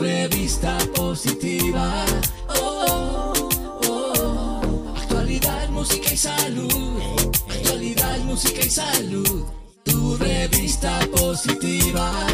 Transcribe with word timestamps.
revista 0.00 0.78
positiva. 0.94 2.04
Oh, 2.48 3.32
oh, 3.36 3.80
oh. 3.86 4.94
Actualidad, 4.96 5.68
música 5.68 6.12
y 6.12 6.16
salud. 6.16 7.02
Actualidad, 7.48 8.18
música 8.20 8.60
y 8.60 8.70
salud. 8.70 9.44
Tu 9.84 10.16
revista 10.16 10.98
positiva. 11.14 12.26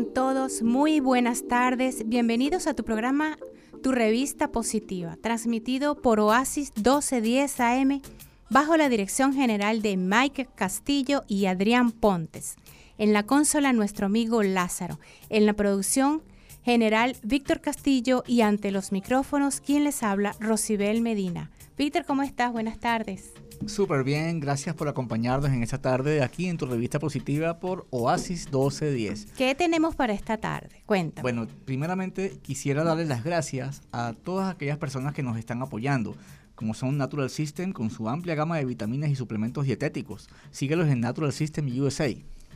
Todos 0.00 0.62
muy 0.62 1.00
buenas 1.00 1.46
tardes. 1.48 2.08
Bienvenidos 2.08 2.66
a 2.66 2.72
tu 2.72 2.82
programa 2.82 3.36
Tu 3.82 3.92
Revista 3.92 4.50
Positiva, 4.50 5.18
transmitido 5.20 6.00
por 6.00 6.18
Oasis 6.18 6.72
1210 6.76 7.60
AM 7.60 8.00
bajo 8.48 8.78
la 8.78 8.88
dirección 8.88 9.34
general 9.34 9.82
de 9.82 9.98
Mike 9.98 10.48
Castillo 10.54 11.24
y 11.28 11.44
Adrián 11.44 11.90
Pontes. 11.92 12.56
En 12.96 13.12
la 13.12 13.24
consola 13.24 13.74
nuestro 13.74 14.06
amigo 14.06 14.42
Lázaro. 14.42 14.98
En 15.28 15.44
la 15.44 15.52
producción 15.52 16.22
general 16.64 17.14
Víctor 17.22 17.60
Castillo 17.60 18.24
y 18.26 18.40
ante 18.40 18.70
los 18.70 18.92
micrófonos 18.92 19.60
quien 19.60 19.84
les 19.84 20.02
habla 20.02 20.34
Rosibel 20.40 21.02
Medina. 21.02 21.50
Víctor, 21.76 22.06
¿cómo 22.06 22.22
estás? 22.22 22.50
Buenas 22.50 22.80
tardes. 22.80 23.34
Súper 23.66 24.04
bien, 24.04 24.40
gracias 24.40 24.74
por 24.74 24.88
acompañarnos 24.88 25.50
en 25.50 25.62
esta 25.62 25.78
tarde 25.78 26.22
aquí 26.22 26.46
en 26.46 26.56
tu 26.56 26.66
revista 26.66 26.98
positiva 26.98 27.60
por 27.60 27.86
Oasis 27.90 28.46
1210. 28.46 29.32
¿Qué 29.36 29.54
tenemos 29.54 29.94
para 29.94 30.12
esta 30.12 30.36
tarde? 30.36 30.82
Cuéntame. 30.86 31.22
Bueno, 31.22 31.46
primeramente 31.64 32.38
quisiera 32.42 32.84
darles 32.84 33.08
las 33.08 33.24
gracias 33.24 33.82
a 33.92 34.14
todas 34.14 34.52
aquellas 34.52 34.78
personas 34.78 35.14
que 35.14 35.22
nos 35.22 35.36
están 35.36 35.62
apoyando, 35.62 36.16
como 36.54 36.74
son 36.74 36.98
Natural 36.98 37.30
System 37.30 37.72
con 37.72 37.90
su 37.90 38.08
amplia 38.08 38.34
gama 38.34 38.56
de 38.56 38.64
vitaminas 38.64 39.10
y 39.10 39.16
suplementos 39.16 39.64
dietéticos. 39.64 40.28
Síguelos 40.50 40.88
en 40.88 41.00
Natural 41.00 41.32
System 41.32 41.66
USA. 41.80 42.08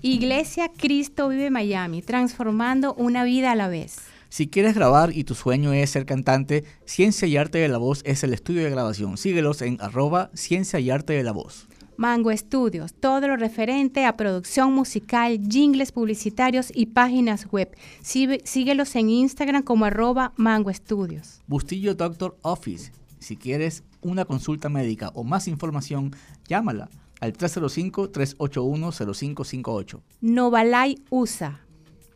Iglesia 0.02 0.70
Cristo 0.76 1.28
Vive 1.28 1.50
Miami, 1.50 2.02
transformando 2.02 2.94
una 2.94 3.24
vida 3.24 3.52
a 3.52 3.56
la 3.56 3.68
vez. 3.68 3.98
Si 4.28 4.48
quieres 4.48 4.74
grabar 4.74 5.16
y 5.16 5.24
tu 5.24 5.34
sueño 5.34 5.72
es 5.72 5.91
ser 5.91 6.06
cantante, 6.06 6.64
Ciencia 6.84 7.28
y 7.28 7.36
Arte 7.36 7.58
de 7.58 7.69
la 7.69 7.78
Voz 7.78 8.02
es 8.05 8.24
el 8.24 8.34
estudio 8.34 8.64
de 8.64 8.70
grabación. 8.70 9.16
Síguelos 9.16 9.62
en 9.62 9.80
arroba 9.80 10.30
Ciencia 10.34 10.80
y 10.80 10.91
Arte 10.91 11.12
de 11.12 11.22
la 11.22 11.30
Voz. 11.32 11.69
Mango 11.96 12.30
Estudios, 12.30 12.92
todo 12.92 13.27
lo 13.27 13.36
referente 13.36 14.04
a 14.04 14.19
producción 14.19 14.74
musical, 14.74 15.41
jingles 15.48 15.92
publicitarios 15.92 16.70
y 16.74 16.86
páginas 16.86 17.47
web. 17.50 17.74
Síguelos 18.02 18.94
en 18.97 19.08
Instagram 19.08 19.62
como 19.62 19.86
arroba 19.86 20.34
Mango 20.36 20.69
Estudios. 20.69 21.41
Bustillo 21.47 21.94
Doctor 21.94 22.36
Office. 22.42 22.92
Si 23.19 23.36
quieres 23.36 23.82
una 24.02 24.27
consulta 24.27 24.69
médica 24.69 25.10
o 25.14 25.24
más 25.24 25.48
información, 25.48 26.14
llámala 26.47 26.91
al 27.20 27.32
305-381-0558. 27.32 30.00
Novalai 30.20 30.98
USA, 31.08 31.62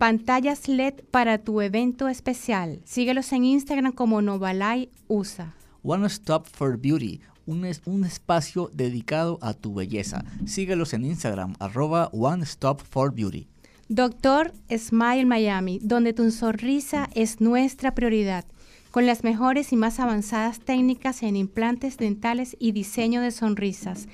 pantallas 0.01 0.67
LED 0.67 0.95
para 1.11 1.37
tu 1.37 1.61
evento 1.61 2.09
especial. 2.09 2.81
Síguelos 2.87 3.34
en 3.34 3.45
Instagram 3.45 3.93
como 3.93 4.23
Novalai 4.23 4.89
USA. 5.09 5.55
One 5.83 6.06
Stop 6.06 6.47
for 6.47 6.78
Beauty, 6.78 7.21
un, 7.44 7.66
es- 7.66 7.83
un 7.84 8.06
espacio 8.06 8.71
dedicado 8.72 9.39
a 9.43 9.53
tu 9.53 9.75
belleza. 9.75 10.25
Síguelos 10.47 10.94
en 10.94 11.05
Instagram, 11.05 11.55
arroba 11.59 12.09
One 12.15 12.44
Stop 12.44 12.81
for 12.81 13.15
Beauty. 13.15 13.47
Doctor 13.91 14.55
Smile 14.75 15.27
Miami, 15.27 15.81
donde 15.83 16.15
tu 16.15 16.31
sonrisa 16.31 17.10
es 17.15 17.43
nuestra 17.43 17.94
prioridad, 17.94 18.47
con 18.91 19.05
las 19.05 19.22
mejores 19.22 19.71
y 19.71 19.77
más 19.77 20.00
avanzadas 20.00 20.60
técnicas 20.60 21.22
en 21.22 21.37
implantes 21.37 21.99
dentales 21.99 22.56
y 22.59 22.72
diseño 22.72 23.21
de 23.21 23.33
sonrisas. 23.33 24.09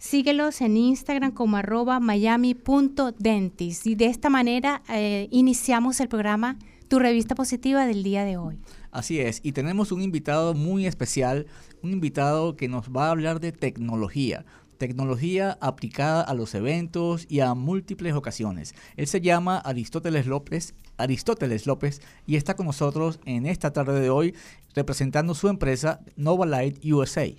Síguelos 0.00 0.62
en 0.62 0.78
Instagram 0.78 1.30
como 1.32 1.58
arroba 1.58 2.00
miami.dentist 2.00 3.86
y 3.86 3.96
de 3.96 4.06
esta 4.06 4.30
manera 4.30 4.82
eh, 4.88 5.28
iniciamos 5.30 6.00
el 6.00 6.08
programa 6.08 6.56
Tu 6.88 6.98
Revista 6.98 7.34
Positiva 7.34 7.84
del 7.84 8.02
día 8.02 8.24
de 8.24 8.38
hoy. 8.38 8.58
Así 8.92 9.20
es, 9.20 9.40
y 9.42 9.52
tenemos 9.52 9.92
un 9.92 10.00
invitado 10.00 10.54
muy 10.54 10.86
especial, 10.86 11.48
un 11.82 11.92
invitado 11.92 12.56
que 12.56 12.66
nos 12.66 12.88
va 12.88 13.08
a 13.08 13.10
hablar 13.10 13.40
de 13.40 13.52
tecnología, 13.52 14.46
tecnología 14.78 15.58
aplicada 15.60 16.22
a 16.22 16.32
los 16.32 16.54
eventos 16.54 17.26
y 17.28 17.40
a 17.40 17.52
múltiples 17.52 18.14
ocasiones. 18.14 18.74
Él 18.96 19.06
se 19.06 19.20
llama 19.20 19.58
Aristóteles 19.58 20.26
López, 20.26 20.72
Aristóteles 20.96 21.66
López, 21.66 22.00
y 22.26 22.36
está 22.36 22.56
con 22.56 22.64
nosotros 22.64 23.20
en 23.26 23.44
esta 23.44 23.74
tarde 23.74 24.00
de 24.00 24.08
hoy 24.08 24.34
representando 24.74 25.34
su 25.34 25.48
empresa 25.48 26.00
Nova 26.16 26.46
Light 26.46 26.82
USA. 26.86 27.30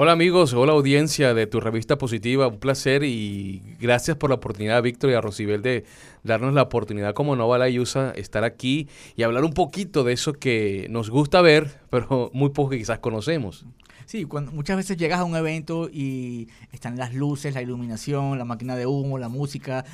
Hola 0.00 0.12
amigos, 0.12 0.52
hola 0.54 0.74
audiencia 0.74 1.34
de 1.34 1.48
tu 1.48 1.58
revista 1.58 1.98
positiva, 1.98 2.46
un 2.46 2.60
placer 2.60 3.02
y 3.02 3.60
gracias 3.80 4.16
por 4.16 4.30
la 4.30 4.36
oportunidad, 4.36 4.80
Víctor 4.80 5.10
y 5.10 5.14
a 5.14 5.20
Rosibel, 5.20 5.60
de 5.60 5.82
darnos 6.22 6.54
la 6.54 6.62
oportunidad 6.62 7.14
como 7.14 7.34
Nova 7.34 7.58
La 7.58 7.68
Yusa 7.68 8.12
estar 8.14 8.44
aquí 8.44 8.86
y 9.16 9.24
hablar 9.24 9.42
un 9.42 9.54
poquito 9.54 10.04
de 10.04 10.12
eso 10.12 10.34
que 10.34 10.86
nos 10.88 11.10
gusta 11.10 11.42
ver, 11.42 11.80
pero 11.90 12.30
muy 12.32 12.50
poco 12.50 12.70
que 12.70 12.78
quizás 12.78 13.00
conocemos. 13.00 13.66
Sí, 14.08 14.24
cuando 14.24 14.52
muchas 14.52 14.78
veces 14.78 14.96
llegas 14.96 15.20
a 15.20 15.24
un 15.24 15.36
evento 15.36 15.90
y 15.92 16.48
están 16.72 16.96
las 16.96 17.12
luces, 17.12 17.52
la 17.52 17.60
iluminación, 17.60 18.38
la 18.38 18.46
máquina 18.46 18.74
de 18.74 18.86
humo, 18.86 19.18
la 19.18 19.28
música, 19.28 19.84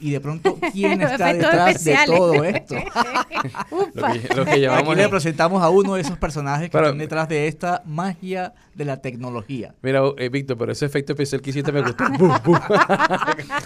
y 0.00 0.10
de 0.10 0.20
pronto, 0.20 0.56
¿quién 0.72 1.02
está 1.02 1.34
detrás 1.34 1.84
de 1.84 1.98
todo 2.06 2.42
esto? 2.44 2.76
Lo 3.94 4.04
que, 4.06 4.34
lo 4.34 4.44
que 4.44 4.68
Aquí 4.68 4.94
le 4.94 5.08
presentamos 5.08 5.62
a 5.62 5.68
uno 5.68 5.94
de 5.94 6.00
esos 6.00 6.16
personajes 6.18 6.68
que 6.68 6.72
Pero- 6.72 6.86
están 6.86 6.98
detrás 6.98 7.28
de 7.28 7.46
esta 7.46 7.82
magia 7.84 8.52
de 8.74 8.84
la 8.84 8.96
tecnología. 9.02 9.74
Mira, 9.82 10.00
eh, 10.16 10.28
Víctor, 10.28 10.56
pero 10.58 10.72
ese 10.72 10.86
efecto 10.86 11.12
especial 11.12 11.40
que 11.42 11.50
hiciste 11.50 11.70
me 11.70 11.82
gustó. 11.82 12.04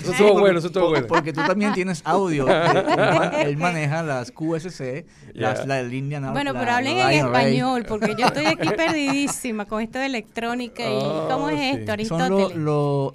Eso 0.00 0.12
estuvo 0.12 0.40
bueno, 0.40 0.58
eso 0.58 0.66
estuvo 0.68 0.88
bueno. 0.90 1.06
Porque 1.06 1.32
tú 1.32 1.40
también 1.46 1.72
tienes 1.72 2.02
audio. 2.04 2.46
Él, 2.48 2.76
él 2.76 2.96
man- 2.96 3.34
él 3.34 3.56
maneja 3.56 4.02
las 4.02 4.30
QSC, 4.30 5.06
las, 5.34 5.60
Ya. 5.60 5.66
la 5.66 5.82
línea 5.82 6.20
Bueno, 6.32 6.52
la- 6.52 6.60
pero 6.60 6.72
hablen 6.72 6.98
en 6.98 7.26
español 7.26 7.84
porque 7.88 8.14
yo 8.18 8.26
estoy 8.26 8.46
aquí 8.46 8.68
perdidísima 9.12 9.66
con 9.66 9.82
esto 9.82 9.98
de 9.98 10.06
electrónica 10.06 10.82
y 10.84 10.94
Oh, 10.94 11.28
¿cómo 11.30 11.50
es 11.50 11.58
sí. 11.60 11.66
esto, 11.66 11.78
Son 12.06 12.18
lo- 12.18 12.24
Aristóteles? 12.36 12.56
lo- 12.56 13.12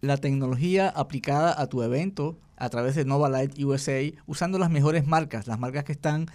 la 0.00 0.16
tecnología 0.18 0.88
aplicada 0.88 1.60
a 1.60 1.66
tu 1.66 1.82
evento 1.82 2.38
a 2.56 2.68
través 2.70 2.94
de 2.94 3.04
Nova 3.04 3.28
Light 3.28 3.58
USA 3.62 4.00
usando 4.26 4.58
las 4.58 4.70
mejores 4.70 5.06
marcas, 5.06 5.46
las 5.46 5.58
marcas 5.58 5.84
que 5.84 5.92
están 5.92 6.26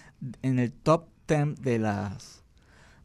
en 0.42 0.58
el 0.58 0.72
top 0.72 1.06
10 1.28 1.54
de 1.62 1.78
las 1.78 2.42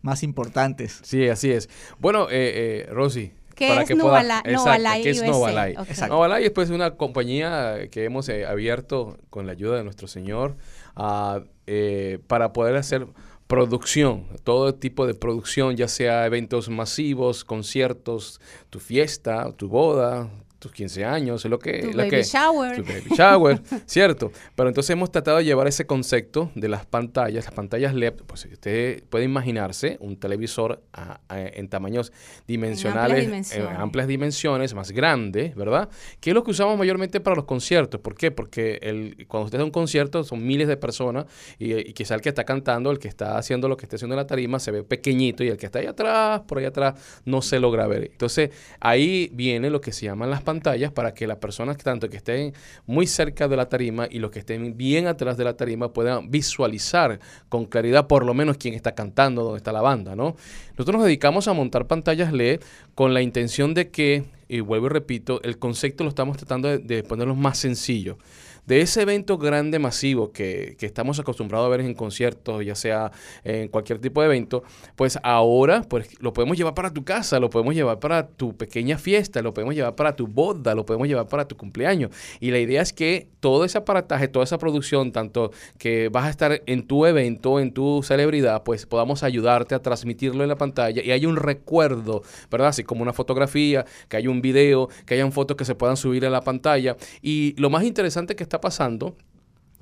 más 0.02 0.24
importantes. 0.24 1.00
Sí, 1.04 1.28
así 1.30 1.52
es. 1.52 1.70
Bueno, 2.00 2.28
eh, 2.30 2.86
eh, 2.86 2.90
Rosy. 2.92 3.32
¿Qué 3.56 3.70
para 3.70 3.82
es 3.82 3.88
que 3.88 3.96
pueda- 3.96 4.22
Novala- 4.22 4.40
Exacto, 4.40 4.52
Novalai 4.66 5.02
¿qué 5.02 5.10
es 5.10 5.18
USA? 5.22 6.08
Novalai? 6.08 6.44
Es 6.44 6.52
pues 6.52 6.70
una 6.70 6.92
compañía 6.96 7.88
que 7.90 8.04
hemos 8.04 8.30
eh, 8.30 8.46
abierto 8.46 9.18
con 9.32 9.48
la 9.48 9.54
ayuda 9.54 9.78
de 9.78 9.84
nuestro 9.84 10.08
Señor 10.08 10.58
ah, 10.96 11.42
eh, 11.66 12.20
para 12.28 12.54
poder 12.54 12.76
hacer 12.76 13.08
producción, 13.48 14.26
todo 14.44 14.76
tipo 14.76 15.08
de 15.08 15.14
producción, 15.14 15.78
ya 15.78 15.88
sea 15.88 16.26
eventos 16.26 16.70
masivos, 16.70 17.46
conciertos, 17.46 18.42
tu 18.70 18.80
fiesta, 18.80 19.52
tu 19.54 19.70
boda, 19.70 20.30
tus 20.60 20.72
15 20.72 21.06
años, 21.06 21.46
lo 21.46 21.60
que... 21.60 21.80
Tu 21.80 21.92
lo 21.92 21.98
baby 21.98 22.10
que- 22.10 22.24
shower. 22.24 22.76
tu 22.78 22.84
baby 22.84 23.04
shower, 23.16 23.62
¿cierto? 23.86 24.32
Pero 24.56 24.70
entonces 24.70 24.90
hemos 24.92 25.12
tratado 25.12 25.38
de 25.38 25.46
llevar 25.46 25.68
ese 25.68 25.86
concepto 25.86 26.52
de 26.56 26.68
las 26.68 26.86
pantallas, 26.86 27.46
las 27.46 27.54
pantallas 27.54 27.94
LED, 27.94 28.14
pues 28.26 28.46
usted 28.46 29.04
puede 29.10 29.26
imaginarse 29.26 29.98
un 30.00 30.18
televisor 30.18 30.82
a- 30.94 31.20
a- 31.30 31.40
en 31.42 31.68
tamaños 31.70 32.12
dimensionales, 32.48 33.22
dimensiones. 33.26 33.70
en 33.72 33.78
amplias 33.82 34.08
dimensiones, 34.08 34.74
más 34.74 34.92
grande, 34.92 35.54
¿verdad? 35.56 35.90
Que 36.20 36.32
es 36.32 36.34
lo 36.34 36.44
que 36.44 36.52
usamos 36.52 36.78
mayormente 36.78 37.20
para 37.20 37.36
los 37.36 37.46
conciertos. 37.46 38.02
¿Por 38.02 38.16
qué? 38.16 38.32
Porque 38.32 38.80
el, 38.82 39.26
cuando 39.28 39.46
usted 39.46 39.58
da 39.60 39.64
un 39.64 39.72
concierto 39.72 40.24
son 40.24 40.46
miles 40.46 40.68
de 40.68 40.78
personas 40.78 41.26
y, 41.60 41.74
y 41.78 41.94
quizá 41.94 42.16
el 42.16 42.22
que 42.22 42.30
está 42.30 42.44
cantando, 42.46 42.90
el 42.92 43.00
que 43.00 43.08
está 43.08 43.38
haciendo 43.38 43.68
lo 43.68 43.78
que 43.78 43.86
está 43.86 43.96
haciendo 43.98 44.16
en 44.16 44.18
la 44.18 44.28
tarima, 44.28 44.60
se 44.60 44.72
ve 44.72 44.84
pequeñito 44.84 45.44
y 45.44 45.50
el 45.50 45.58
que 45.58 45.66
está 45.68 45.80
ahí 45.80 45.86
atrás, 45.86 46.42
por 46.48 46.58
ahí 46.58 46.66
atrás, 46.66 47.22
no 47.26 47.42
se 47.42 47.60
logra 47.60 47.86
ver. 47.88 48.10
Entonces 48.12 48.50
ahí 48.80 49.30
viene 49.34 49.70
lo 49.70 49.82
que 49.82 49.92
se 49.92 50.06
llaman 50.06 50.30
las 50.30 50.42
pantallas 50.48 50.94
para 50.94 51.14
que 51.14 51.28
las 51.28 51.40
personas, 51.40 51.76
tanto 51.76 52.10
que 52.10 52.16
estén 52.16 52.54
muy 52.86 53.06
cerca 53.06 53.50
de 53.50 53.58
la 53.58 53.68
tarima 53.68 54.08
y 54.10 54.20
los 54.20 54.32
que 54.32 54.40
estén 54.40 54.78
bien 54.78 55.08
atrás 55.08 55.36
de 55.36 55.44
la 55.44 55.58
tarima 55.58 55.92
puedan 55.92 56.32
visualizar 56.32 57.20
con 57.50 57.66
claridad 57.66 58.08
por 58.08 58.26
lo 58.26 58.34
menos 58.34 58.56
quién 58.56 58.74
está 58.74 58.96
cantando, 58.96 59.44
dónde 59.44 59.58
está 59.58 59.74
la 59.74 59.82
banda, 59.82 60.16
¿no? 60.16 60.38
Nosotros 60.78 60.98
nos 60.98 61.06
dedicamos 61.06 61.48
a 61.48 61.54
montar 61.54 61.88
pantallas 61.88 62.32
LED 62.32 62.62
con 62.94 63.16
la 63.16 63.24
intención 63.24 63.74
de 63.74 63.90
que 63.90 64.26
y 64.50 64.60
vuelvo 64.62 64.86
y 64.88 64.90
repito, 64.90 65.42
el 65.44 65.58
concepto 65.58 66.04
lo 66.04 66.10
estamos 66.10 66.38
tratando 66.38 66.70
de, 66.70 66.78
de 66.78 67.04
ponerlo 67.04 67.36
más 67.36 67.58
sencillo. 67.58 68.18
De 68.66 68.82
ese 68.82 69.02
evento 69.02 69.38
grande, 69.38 69.80
masivo, 69.80 70.34
que, 70.34 70.76
que 70.78 70.86
estamos 70.86 71.18
acostumbrados 71.20 71.68
a 71.68 71.70
ver 71.70 71.80
en 71.80 71.94
conciertos, 71.94 72.66
ya 72.66 72.76
sea 72.76 73.14
en 73.46 73.70
cualquier 73.70 74.00
tipo 74.00 74.20
de 74.20 74.28
evento, 74.28 74.62
pues 74.98 75.18
ahora 75.24 75.84
pues, 75.84 76.22
lo 76.22 76.34
podemos 76.34 76.58
llevar 76.58 76.74
para 76.74 76.92
tu 76.92 77.06
casa, 77.06 77.40
lo 77.40 77.50
podemos 77.50 77.76
llevar 77.76 78.00
para 78.00 78.28
tu 78.28 78.58
pequeña 78.58 78.98
fiesta, 78.98 79.42
lo 79.42 79.54
podemos 79.54 79.74
llevar 79.74 79.96
para 79.96 80.18
tu 80.18 80.28
boda, 80.28 80.76
lo 80.76 80.86
podemos 80.86 81.08
llevar 81.08 81.30
para 81.30 81.48
tu 81.48 81.56
cumpleaños. 81.56 82.12
Y 82.42 82.52
la 82.52 82.60
idea 82.60 82.82
es 82.82 82.92
que 82.92 83.30
todo 83.40 83.64
ese 83.64 83.78
aparataje, 83.78 84.28
toda 84.28 84.44
esa 84.44 84.58
producción, 84.58 85.14
tanto 85.14 85.52
que 85.78 86.10
vas 86.10 86.26
a 86.26 86.30
estar 86.30 86.62
en 86.66 86.86
tu 86.86 87.06
evento, 87.06 87.62
en 87.62 87.72
tu 87.72 88.04
celebridad, 88.04 88.64
pues 88.64 88.86
podamos 88.86 89.24
ayudarte 89.24 89.76
a 89.76 89.80
transmitirlo 89.80 90.44
en 90.44 90.50
la 90.50 90.58
pantalla 90.58 90.67
y 90.90 91.12
hay 91.12 91.26
un 91.26 91.36
recuerdo, 91.36 92.24
¿verdad? 92.50 92.70
Así 92.70 92.84
como 92.84 93.02
una 93.02 93.14
fotografía, 93.14 93.86
que 94.10 94.18
haya 94.18 94.30
un 94.30 94.42
video, 94.42 94.90
que 95.06 95.16
hayan 95.16 95.32
fotos 95.32 95.58
que 95.58 95.66
se 95.66 95.76
puedan 95.76 95.98
subir 95.98 96.26
a 96.26 96.30
la 96.30 96.42
pantalla. 96.42 96.98
Y 97.22 97.56
lo 97.58 97.70
más 97.70 97.84
interesante 97.84 98.36
que 98.36 98.44
está 98.44 98.62
pasando 98.62 99.16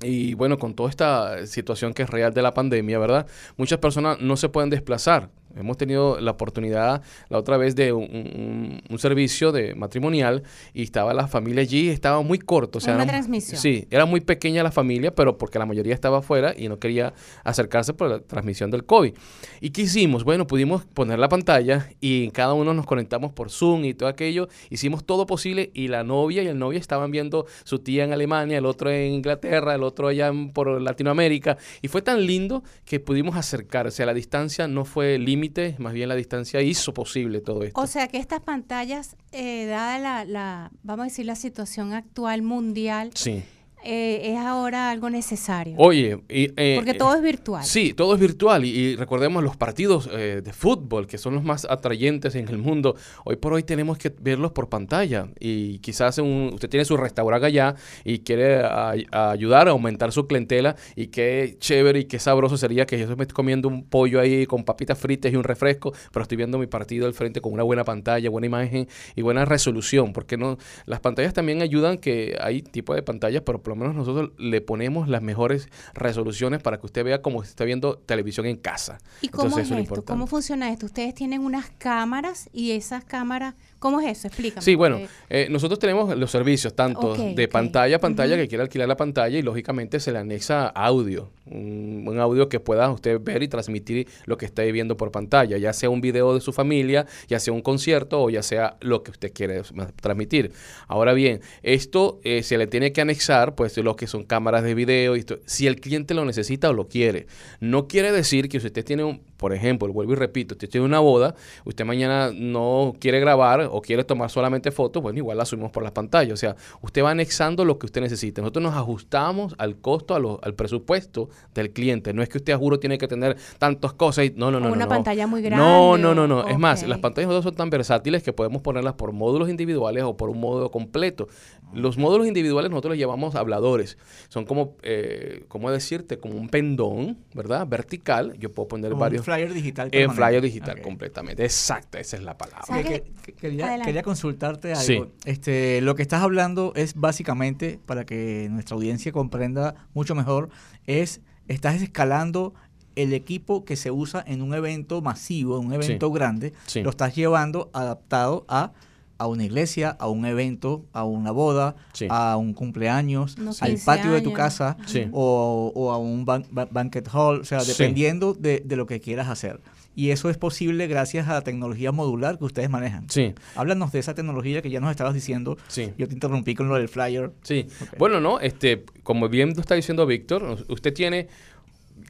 y 0.02 0.34
bueno, 0.34 0.58
con 0.58 0.74
toda 0.74 0.90
esta 0.90 1.46
situación 1.46 1.94
que 1.94 2.02
es 2.02 2.10
real 2.10 2.34
de 2.34 2.42
la 2.42 2.52
pandemia, 2.52 2.98
¿verdad? 2.98 3.26
Muchas 3.56 3.78
personas 3.78 4.20
no 4.20 4.36
se 4.36 4.48
pueden 4.48 4.68
desplazar. 4.68 5.30
Hemos 5.56 5.76
tenido 5.76 6.20
la 6.20 6.32
oportunidad 6.32 7.02
la 7.28 7.38
otra 7.38 7.56
vez 7.56 7.74
de 7.76 7.92
un, 7.92 8.04
un- 8.04 8.82
un 8.88 8.98
servicio 8.98 9.52
de 9.52 9.74
matrimonial 9.74 10.42
y 10.74 10.82
estaba 10.82 11.14
la 11.14 11.26
familia 11.28 11.62
allí, 11.62 11.88
estaba 11.88 12.22
muy 12.22 12.38
corto. 12.38 12.78
O 12.78 12.80
sea, 12.80 12.94
Una 12.94 13.04
era- 13.04 13.12
transmisión. 13.12 13.60
Sí, 13.60 13.86
era 13.90 14.04
muy 14.06 14.20
pequeña 14.20 14.62
la 14.62 14.70
familia, 14.70 15.14
pero 15.14 15.38
porque 15.38 15.58
la 15.58 15.66
mayoría 15.66 15.94
estaba 15.94 16.18
afuera 16.18 16.54
y 16.56 16.68
no 16.68 16.78
quería 16.78 17.14
acercarse 17.44 17.94
por 17.94 18.08
la 18.10 18.20
transmisión 18.20 18.70
del 18.70 18.84
COVID. 18.84 19.12
¿Y 19.60 19.70
qué 19.70 19.82
hicimos? 19.82 20.24
Bueno, 20.24 20.46
pudimos 20.46 20.84
poner 20.84 21.18
la 21.18 21.28
pantalla 21.28 21.88
y 22.00 22.30
cada 22.30 22.52
uno 22.54 22.74
nos 22.74 22.86
conectamos 22.86 23.32
por 23.32 23.50
Zoom 23.50 23.84
y 23.84 23.94
todo 23.94 24.08
aquello. 24.08 24.48
Hicimos 24.70 25.04
todo 25.04 25.26
posible 25.26 25.70
y 25.74 25.88
la 25.88 26.04
novia 26.04 26.42
y 26.42 26.46
el 26.48 26.58
novio 26.58 26.78
estaban 26.78 27.10
viendo 27.10 27.46
su 27.64 27.78
tía 27.78 28.04
en 28.04 28.12
Alemania, 28.12 28.58
el 28.58 28.66
otro 28.66 28.90
en 28.90 29.12
Inglaterra, 29.12 29.74
el 29.74 29.82
otro 29.82 30.08
allá 30.08 30.28
en- 30.28 30.50
por 30.52 30.80
Latinoamérica. 30.80 31.56
Y 31.82 31.88
fue 31.88 32.02
tan 32.02 32.26
lindo 32.26 32.62
que 32.84 33.00
pudimos 33.00 33.36
acercar. 33.36 33.86
O 33.86 33.90
sea, 33.90 34.06
la 34.06 34.14
distancia 34.14 34.68
no 34.68 34.84
fue 34.84 35.18
límite, 35.18 35.45
más 35.78 35.92
bien 35.92 36.08
la 36.08 36.14
distancia 36.14 36.60
hizo 36.60 36.92
posible 36.94 37.40
todo 37.40 37.62
esto. 37.62 37.80
O 37.80 37.86
sea 37.86 38.08
que 38.08 38.18
estas 38.18 38.40
pantallas, 38.40 39.16
eh, 39.32 39.66
dada 39.66 39.98
la, 39.98 40.24
la, 40.24 40.70
vamos 40.82 41.04
a 41.04 41.08
decir, 41.08 41.26
la 41.26 41.36
situación 41.36 41.92
actual 41.92 42.42
mundial, 42.42 43.10
sí. 43.14 43.42
Eh, 43.84 44.32
es 44.32 44.38
ahora 44.38 44.90
algo 44.90 45.10
necesario. 45.10 45.74
Oye, 45.78 46.18
y, 46.28 46.50
eh, 46.56 46.74
porque 46.76 46.92
eh, 46.92 46.94
todo 46.94 47.14
es 47.14 47.22
virtual. 47.22 47.64
Sí, 47.64 47.92
todo 47.94 48.14
es 48.14 48.20
virtual 48.20 48.64
y, 48.64 48.68
y 48.70 48.96
recordemos 48.96 49.44
los 49.44 49.56
partidos 49.56 50.08
eh, 50.12 50.40
de 50.44 50.52
fútbol 50.52 51.06
que 51.06 51.18
son 51.18 51.34
los 51.34 51.44
más 51.44 51.64
atrayentes 51.68 52.34
en 52.34 52.48
el 52.48 52.58
mundo. 52.58 52.96
Hoy 53.24 53.36
por 53.36 53.52
hoy 53.52 53.62
tenemos 53.62 53.98
que 53.98 54.12
verlos 54.20 54.52
por 54.52 54.68
pantalla 54.68 55.28
y 55.38 55.78
quizás 55.78 56.18
un- 56.18 56.50
usted 56.54 56.68
tiene 56.68 56.84
su 56.84 56.96
restaurante 56.96 57.46
allá 57.46 57.74
y 58.04 58.20
quiere 58.20 58.56
a- 58.64 58.94
a 59.12 59.30
ayudar 59.30 59.68
a 59.68 59.72
aumentar 59.72 60.10
su 60.10 60.26
clientela 60.26 60.74
y 60.96 61.08
qué 61.08 61.56
chévere 61.58 62.00
y 62.00 62.04
qué 62.06 62.18
sabroso 62.18 62.56
sería 62.56 62.86
que 62.86 62.98
yo 62.98 63.16
me 63.16 63.22
esté 63.24 63.34
comiendo 63.34 63.68
un 63.68 63.84
pollo 63.84 64.20
ahí 64.20 64.46
con 64.46 64.64
papitas 64.64 64.98
fritas 64.98 65.32
y 65.32 65.36
un 65.36 65.44
refresco, 65.44 65.92
pero 66.12 66.22
estoy 66.22 66.36
viendo 66.36 66.58
mi 66.58 66.66
partido 66.66 67.06
al 67.06 67.14
frente 67.14 67.40
con 67.40 67.52
una 67.52 67.62
buena 67.62 67.84
pantalla, 67.84 68.30
buena 68.30 68.46
imagen 68.46 68.88
y 69.14 69.22
buena 69.22 69.44
resolución, 69.44 70.12
porque 70.12 70.36
no 70.36 70.56
las 70.86 71.00
pantallas 71.00 71.34
también 71.34 71.62
ayudan 71.62 71.98
que 71.98 72.36
hay 72.40 72.62
tipo 72.62 72.94
de 72.94 73.02
pantallas, 73.02 73.42
pero 73.44 73.62
por 73.66 73.76
lo 73.76 73.80
menos 73.80 73.96
nosotros 73.96 74.30
le 74.38 74.60
ponemos 74.60 75.08
las 75.08 75.22
mejores 75.22 75.68
resoluciones 75.92 76.62
para 76.62 76.78
que 76.78 76.86
usted 76.86 77.02
vea 77.04 77.20
como 77.20 77.42
si 77.42 77.48
está 77.48 77.64
viendo 77.64 77.98
televisión 77.98 78.46
en 78.46 78.58
casa. 78.58 78.98
¿Y 79.20 79.28
cómo 79.28 79.42
Entonces, 79.42 79.62
es 79.62 79.66
eso 79.66 79.74
es 79.74 79.80
esto? 79.80 79.94
importante. 79.94 80.12
¿Cómo 80.12 80.26
funciona 80.28 80.70
esto? 80.70 80.86
Ustedes 80.86 81.14
tienen 81.16 81.40
unas 81.40 81.70
cámaras 81.76 82.48
y 82.52 82.70
esas 82.70 83.04
cámaras, 83.04 83.56
¿cómo 83.78 84.00
es 84.00 84.18
eso? 84.18 84.28
Explícame. 84.28 84.62
Sí, 84.62 84.74
bueno, 84.74 85.00
Eh, 85.28 85.48
nosotros 85.50 85.78
tenemos 85.78 86.16
los 86.16 86.30
servicios 86.30 86.74
tanto 86.74 87.14
de 87.14 87.48
pantalla 87.48 87.96
a 87.96 87.98
pantalla 87.98 88.36
que 88.36 88.48
quiere 88.48 88.62
alquilar 88.62 88.88
la 88.88 88.96
pantalla 88.96 89.38
y 89.38 89.42
lógicamente 89.42 90.00
se 90.00 90.12
le 90.12 90.18
anexa 90.18 90.68
audio, 90.68 91.30
un, 91.46 92.04
un 92.06 92.18
audio 92.20 92.48
que 92.48 92.60
pueda 92.60 92.90
usted 92.90 93.20
ver 93.20 93.42
y 93.42 93.48
transmitir 93.48 94.06
lo 94.24 94.36
que 94.36 94.46
está 94.46 94.62
viendo 94.62 94.96
por 94.96 95.10
pantalla, 95.10 95.58
ya 95.58 95.72
sea 95.72 95.90
un 95.90 96.00
video 96.00 96.34
de 96.34 96.40
su 96.40 96.52
familia, 96.52 97.06
ya 97.28 97.40
sea 97.40 97.52
un 97.52 97.62
concierto 97.62 98.22
o 98.22 98.30
ya 98.30 98.42
sea 98.42 98.76
lo 98.80 99.02
que 99.02 99.10
usted 99.10 99.32
quiere 99.32 99.62
transmitir. 100.00 100.52
Ahora 100.86 101.12
bien, 101.12 101.40
esto 101.62 102.20
eh, 102.24 102.42
se 102.42 102.58
le 102.58 102.66
tiene 102.66 102.92
que 102.92 103.00
anexar 103.00 103.54
pues 103.54 103.76
lo 103.78 103.96
que 103.96 104.06
son 104.06 104.24
cámaras 104.24 104.62
de 104.62 104.74
video 104.74 105.16
y 105.16 105.20
esto, 105.20 105.38
si 105.46 105.66
el 105.66 105.80
cliente 105.80 106.14
lo 106.14 106.24
necesita 106.24 106.70
o 106.70 106.72
lo 106.72 106.88
quiere. 106.88 107.26
No 107.60 107.88
quiere 107.88 108.12
decir 108.12 108.48
que 108.48 108.60
si 108.60 108.66
usted 108.68 108.84
tiene 108.84 109.04
un, 109.04 109.20
por 109.36 109.52
ejemplo, 109.52 109.92
vuelvo 109.92 110.12
y 110.12 110.16
repito, 110.16 110.54
usted 110.54 110.68
tiene 110.68 110.86
una 110.86 111.00
boda, 111.00 111.34
usted 111.64 111.84
mañana 111.84 112.30
no 112.34 112.94
quiere 112.98 113.20
grabar 113.20 113.65
o 113.70 113.80
quiere 113.82 114.04
tomar 114.04 114.30
solamente 114.30 114.70
fotos, 114.70 115.02
bueno, 115.02 115.18
igual 115.18 115.38
la 115.38 115.44
subimos 115.44 115.70
por 115.70 115.82
las 115.82 115.92
pantallas. 115.92 116.32
O 116.34 116.36
sea, 116.36 116.56
usted 116.82 117.02
va 117.02 117.10
anexando 117.10 117.64
lo 117.64 117.78
que 117.78 117.86
usted 117.86 118.00
necesite. 118.00 118.40
Nosotros 118.40 118.62
nos 118.62 118.74
ajustamos 118.74 119.54
al 119.58 119.76
costo, 119.78 120.14
a 120.14 120.18
lo- 120.18 120.40
al 120.42 120.54
presupuesto 120.54 121.28
del 121.54 121.72
cliente. 121.72 122.12
No 122.12 122.22
es 122.22 122.28
que 122.28 122.38
usted 122.38 122.52
a 122.52 122.58
juro 122.58 122.78
tiene 122.78 122.98
que 122.98 123.08
tener 123.08 123.36
tantas 123.58 123.92
cosas 123.92 124.26
y 124.26 124.30
no, 124.36 124.50
no, 124.50 124.60
no. 124.60 124.66
O 124.66 124.68
no, 124.70 124.74
una 124.76 124.84
no. 124.84 124.88
pantalla 124.90 125.26
muy 125.26 125.40
No, 125.42 125.46
grande 125.48 125.64
no, 126.02 126.14
no, 126.14 126.22
o- 126.22 126.26
no. 126.26 126.48
Es 126.48 126.58
más, 126.58 126.86
las 126.86 126.98
pantallas 126.98 127.28
nosotros 127.28 127.50
son 127.52 127.56
tan 127.56 127.70
versátiles 127.70 128.22
que 128.22 128.32
podemos 128.32 128.62
ponerlas 128.62 128.94
por 128.94 129.12
módulos 129.12 129.48
individuales 129.48 130.04
o 130.04 130.16
por 130.16 130.30
un 130.30 130.40
módulo 130.40 130.70
completo. 130.70 131.28
Los 131.74 131.98
módulos 131.98 132.26
individuales 132.28 132.70
nosotros 132.70 132.92
les 132.92 133.00
llamamos 133.00 133.34
habladores. 133.34 133.98
Son 134.28 134.44
como, 134.44 134.76
eh, 134.82 135.44
¿cómo 135.48 135.70
decirte? 135.70 136.18
Como 136.18 136.34
un 136.36 136.48
pendón, 136.48 137.18
¿verdad? 137.34 137.66
Vertical. 137.66 138.34
Yo 138.38 138.52
puedo 138.52 138.68
poner 138.68 138.90
Como 138.90 139.00
varios... 139.00 139.20
un 139.20 139.24
flyer 139.24 139.52
digital. 139.52 139.86
En 139.86 139.90
permanente. 139.90 140.16
flyer 140.16 140.42
digital, 140.42 140.80
completamente. 140.82 141.44
Exacta, 141.44 141.98
esa 141.98 142.16
es 142.16 142.22
la 142.22 142.36
palabra. 142.38 142.82
Que- 142.82 143.02
que- 143.34 143.55
quería, 143.56 143.66
Adelante. 143.66 143.88
quería 143.88 144.02
consultarte 144.02 144.72
algo. 144.72 144.82
Sí. 144.84 145.02
Este, 145.24 145.80
lo 145.80 145.94
que 145.94 146.02
estás 146.02 146.22
hablando 146.22 146.72
es 146.76 146.94
básicamente, 146.94 147.78
para 147.86 148.04
que 148.06 148.48
nuestra 148.50 148.74
audiencia 148.76 149.12
comprenda 149.12 149.74
mucho 149.94 150.14
mejor, 150.14 150.48
es 150.86 151.20
estás 151.48 151.80
escalando 151.82 152.54
el 152.94 153.12
equipo 153.12 153.64
que 153.64 153.76
se 153.76 153.90
usa 153.90 154.24
en 154.26 154.40
un 154.42 154.54
evento 154.54 155.02
masivo, 155.02 155.60
en 155.60 155.66
un 155.66 155.72
evento 155.74 156.10
grande, 156.10 156.52
Sí. 156.66 156.82
lo 156.82 156.90
estás 156.90 157.14
llevando 157.14 157.70
adaptado 157.74 158.44
a, 158.48 158.72
a 159.18 159.26
una 159.26 159.44
iglesia, 159.44 159.96
a 159.98 160.08
un 160.08 160.24
evento, 160.26 160.84
a 160.92 161.04
una 161.04 161.30
boda, 161.30 161.74
Sí. 161.92 162.06
a 162.10 162.36
un 162.36 162.52
cumpleaños, 162.54 163.36
Unos 163.38 163.62
al 163.62 163.70
15 163.70 163.84
patio 163.86 164.12
de 164.12 164.20
tu 164.22 164.32
casa 164.32 164.76
Sí. 164.86 165.08
o, 165.12 165.72
o 165.74 165.90
a 165.92 165.98
un 165.98 166.24
ban- 166.26 166.46
ba- 166.50 166.68
banquet 166.70 167.08
hall, 167.12 167.40
o 167.40 167.44
sea, 167.44 167.60
Sí. 167.60 167.72
dependiendo 167.72 168.34
de, 168.34 168.62
de 168.64 168.76
lo 168.76 168.86
que 168.86 169.00
quieras 169.00 169.28
hacer. 169.28 169.60
Y 169.96 170.10
eso 170.10 170.28
es 170.30 170.36
posible 170.36 170.86
gracias 170.86 171.26
a 171.26 171.32
la 171.32 171.40
tecnología 171.40 171.90
modular 171.90 172.38
que 172.38 172.44
ustedes 172.44 172.68
manejan. 172.70 173.08
Sí, 173.10 173.34
Háblanos 173.56 173.90
de 173.92 173.98
esa 173.98 174.14
tecnología 174.14 174.60
que 174.62 174.70
ya 174.70 174.78
nos 174.78 174.90
estabas 174.90 175.14
diciendo. 175.14 175.56
sí. 175.68 175.92
Yo 175.98 176.06
te 176.06 176.12
interrumpí 176.14 176.54
con 176.54 176.68
lo 176.68 176.76
del 176.76 176.88
flyer. 176.88 177.32
Sí. 177.42 177.66
Bueno, 177.98 178.20
no, 178.20 178.38
este, 178.38 178.84
como 179.02 179.28
bien 179.30 179.54
lo 179.54 179.60
está 179.62 179.74
diciendo 179.74 180.04
Víctor, 180.06 180.42
us- 180.44 180.64
usted 180.68 180.92
tiene 180.92 181.28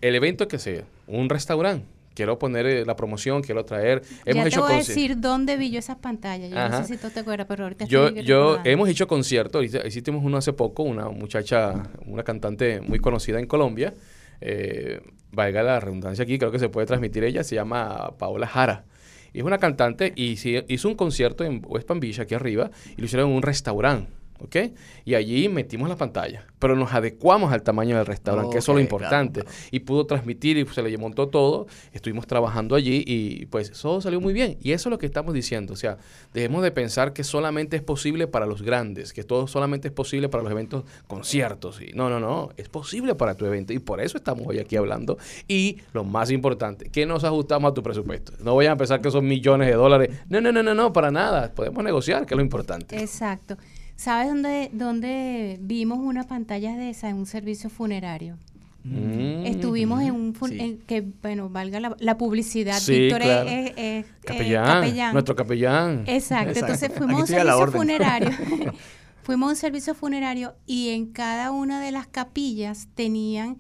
el 0.01 0.15
evento 0.17 0.49
que 0.49 0.59
sea, 0.59 0.83
un 1.07 1.29
restaurante. 1.29 1.87
Quiero 2.15 2.39
poner 2.39 2.65
eh, 2.67 2.85
la 2.87 2.97
promoción, 2.97 3.43
quiero 3.43 3.65
traer. 3.67 4.03
Hemos 4.25 4.45
ya 4.45 4.49
hecho 4.49 4.61
te 4.63 4.67
voy 4.67 4.73
a 4.73 4.79
decir 4.79 5.21
dónde 5.21 5.57
vi 5.59 5.71
yo 5.71 5.79
esas 5.79 5.99
pantallas. 5.99 6.51
Yo 6.51 6.59
Ajá. 6.59 6.81
no 6.81 6.87
sé 6.87 6.95
si 6.95 7.01
tú 7.01 7.11
te 7.11 7.21
acuerdas, 7.21 7.47
pero 7.47 7.65
ahorita 7.65 7.85
Yo, 7.85 8.07
estoy 8.09 8.25
yo 8.25 8.41
recordando. 8.41 8.71
hemos 8.71 8.89
hecho 8.89 9.07
conciertos, 9.07 9.55
ahorita 9.57 9.87
hicimos 9.87 10.25
uno 10.25 10.39
hace 10.39 10.55
poco, 10.55 10.83
una 10.83 11.11
muchacha, 11.11 11.83
una 12.07 12.23
cantante 12.25 12.81
muy 12.81 12.99
conocida 13.01 13.39
en 13.39 13.47
Colombia, 13.47 13.93
eh, 14.41 15.01
valga 15.33 15.63
la 15.63 15.81
redundancia 15.81 16.25
aquí, 16.25 16.39
creo 16.39 16.51
que 16.51 16.59
se 16.59 16.69
puede 16.69 16.87
transmitir 16.87 17.25
ella, 17.25 17.45
se 17.45 17.55
llama 17.55 18.17
Paola 18.19 18.47
Jara. 18.47 18.85
Es 19.33 19.43
una 19.43 19.59
cantante 19.59 20.13
y 20.17 20.39
hizo 20.69 20.89
un 20.89 20.95
concierto 20.95 21.45
en 21.45 21.63
West 21.67 21.87
Palm 21.87 22.01
Beach, 22.01 22.21
aquí 22.21 22.35
arriba, 22.35 22.71
y 22.97 23.01
lo 23.01 23.05
hicieron 23.05 23.31
en 23.31 23.37
un 23.37 23.43
restaurante. 23.43 24.11
¿Ok? 24.41 24.57
Y 25.05 25.15
allí 25.15 25.49
metimos 25.49 25.89
la 25.89 25.97
pantalla, 25.97 26.47
pero 26.59 26.77
nos 26.77 26.93
adecuamos 26.93 27.53
al 27.53 27.63
tamaño 27.63 27.97
del 27.97 28.07
restaurante, 28.07 28.53
que 28.53 28.59
eso 28.59 28.73
es 28.73 28.77
lo 28.77 28.81
importante. 28.81 29.43
claro. 29.43 29.57
Y 29.71 29.81
pudo 29.81 30.07
transmitir 30.07 30.57
y 30.59 30.67
se 30.67 30.83
le 30.83 30.97
montó 30.99 31.29
todo. 31.29 31.67
Estuvimos 31.93 32.27
trabajando 32.27 32.75
allí 32.75 33.03
y 33.07 33.47
pues 33.47 33.73
todo 33.73 34.01
salió 34.01 34.21
muy 34.21 34.33
bien. 34.33 34.59
Y 34.61 34.73
eso 34.73 34.89
es 34.89 34.91
lo 34.91 34.99
que 34.99 35.07
estamos 35.07 35.35
diciendo. 35.35 35.73
O 35.73 35.77
sea, 35.77 35.99
dejemos 36.35 36.63
de 36.63 36.71
pensar 36.71 37.13
que 37.13 37.25
solamente 37.25 37.77
es 37.77 37.83
posible 37.83 38.27
para 38.27 38.47
los 38.47 38.63
grandes, 38.63 39.13
que 39.13 39.25
todo 39.25 39.47
solamente 39.47 39.89
es 39.89 39.95
posible 39.95 40.29
para 40.29 40.43
los 40.43 40.53
eventos 40.53 40.85
conciertos. 41.07 41.81
Y 41.81 41.93
no, 41.95 42.11
no, 42.11 42.21
no, 42.21 42.51
es 42.57 42.69
posible 42.69 43.15
para 43.15 43.35
tu 43.35 43.47
evento. 43.47 43.73
Y 43.73 43.79
por 43.79 44.01
eso 44.01 44.17
estamos 44.17 44.47
hoy 44.47 44.59
aquí 44.59 44.77
hablando. 44.77 45.19
Y 45.49 45.79
lo 45.93 46.05
más 46.05 46.31
importante, 46.31 46.91
que 46.91 47.07
nos 47.07 47.25
ajustamos 47.25 47.71
a 47.71 47.75
tu 47.75 47.83
presupuesto. 47.83 48.33
No 48.41 48.57
vayan 48.57 48.73
a 48.73 48.77
pensar 48.77 49.01
que 49.01 49.11
son 49.11 49.27
millones 49.27 49.69
de 49.69 49.75
dólares. 49.75 50.11
No, 50.29 50.41
no, 50.41 50.53
no, 50.53 50.63
no, 50.63 50.75
no, 50.75 50.93
para 50.93 51.11
nada. 51.11 51.53
Podemos 51.55 51.83
negociar, 51.83 52.27
que 52.27 52.35
es 52.35 52.37
lo 52.37 52.43
importante. 52.43 52.99
Exacto. 52.99 53.57
¿Sabes 53.97 54.29
dónde, 54.29 54.71
dónde 54.73 55.59
vimos 55.61 55.99
una 55.99 56.25
pantalla 56.25 56.77
de 56.77 56.91
esa 56.91 57.09
en 57.09 57.17
un 57.17 57.27
servicio 57.27 57.71
funerario? 57.71 58.37
Mm. 58.85 59.47
Estuvimos 59.47 60.03
en 60.03 60.13
un 60.13 60.35
fun- 60.35 60.51
Sí. 60.51 60.61
en 60.61 60.79
que, 60.79 61.01
bueno, 61.23 61.49
valga 61.49 61.81
la, 61.81 61.97
la 61.99 62.17
publicidad. 62.19 62.79
Sí, 62.79 63.01
Víctor 63.01 63.23
es- 63.23 63.27
claro. 63.27 63.49
es, 63.49 63.67
es, 63.71 63.75
eh, 63.77 64.05
Capellán, 64.25 64.65
capellán. 64.67 65.13
nuestro 65.13 65.35
capellán. 65.35 66.05
Exacto. 66.07 66.51
Exacto. 66.51 66.59
Entonces 66.61 66.93
fuimos 66.97 67.17
a 67.17 67.21
un 67.23 67.27
servicio 67.27 67.73
funerario. 67.73 68.31
fuimos 69.25 69.47
a 69.49 69.51
un 69.51 69.57
servicio 69.57 69.95
funerario 69.95 70.55
y 70.67 70.91
en 70.91 71.07
cada 71.07 71.51
una 71.51 71.81
de 71.81 71.91
las 71.91 72.07
capillas 72.07 72.87
tenían 72.95 73.59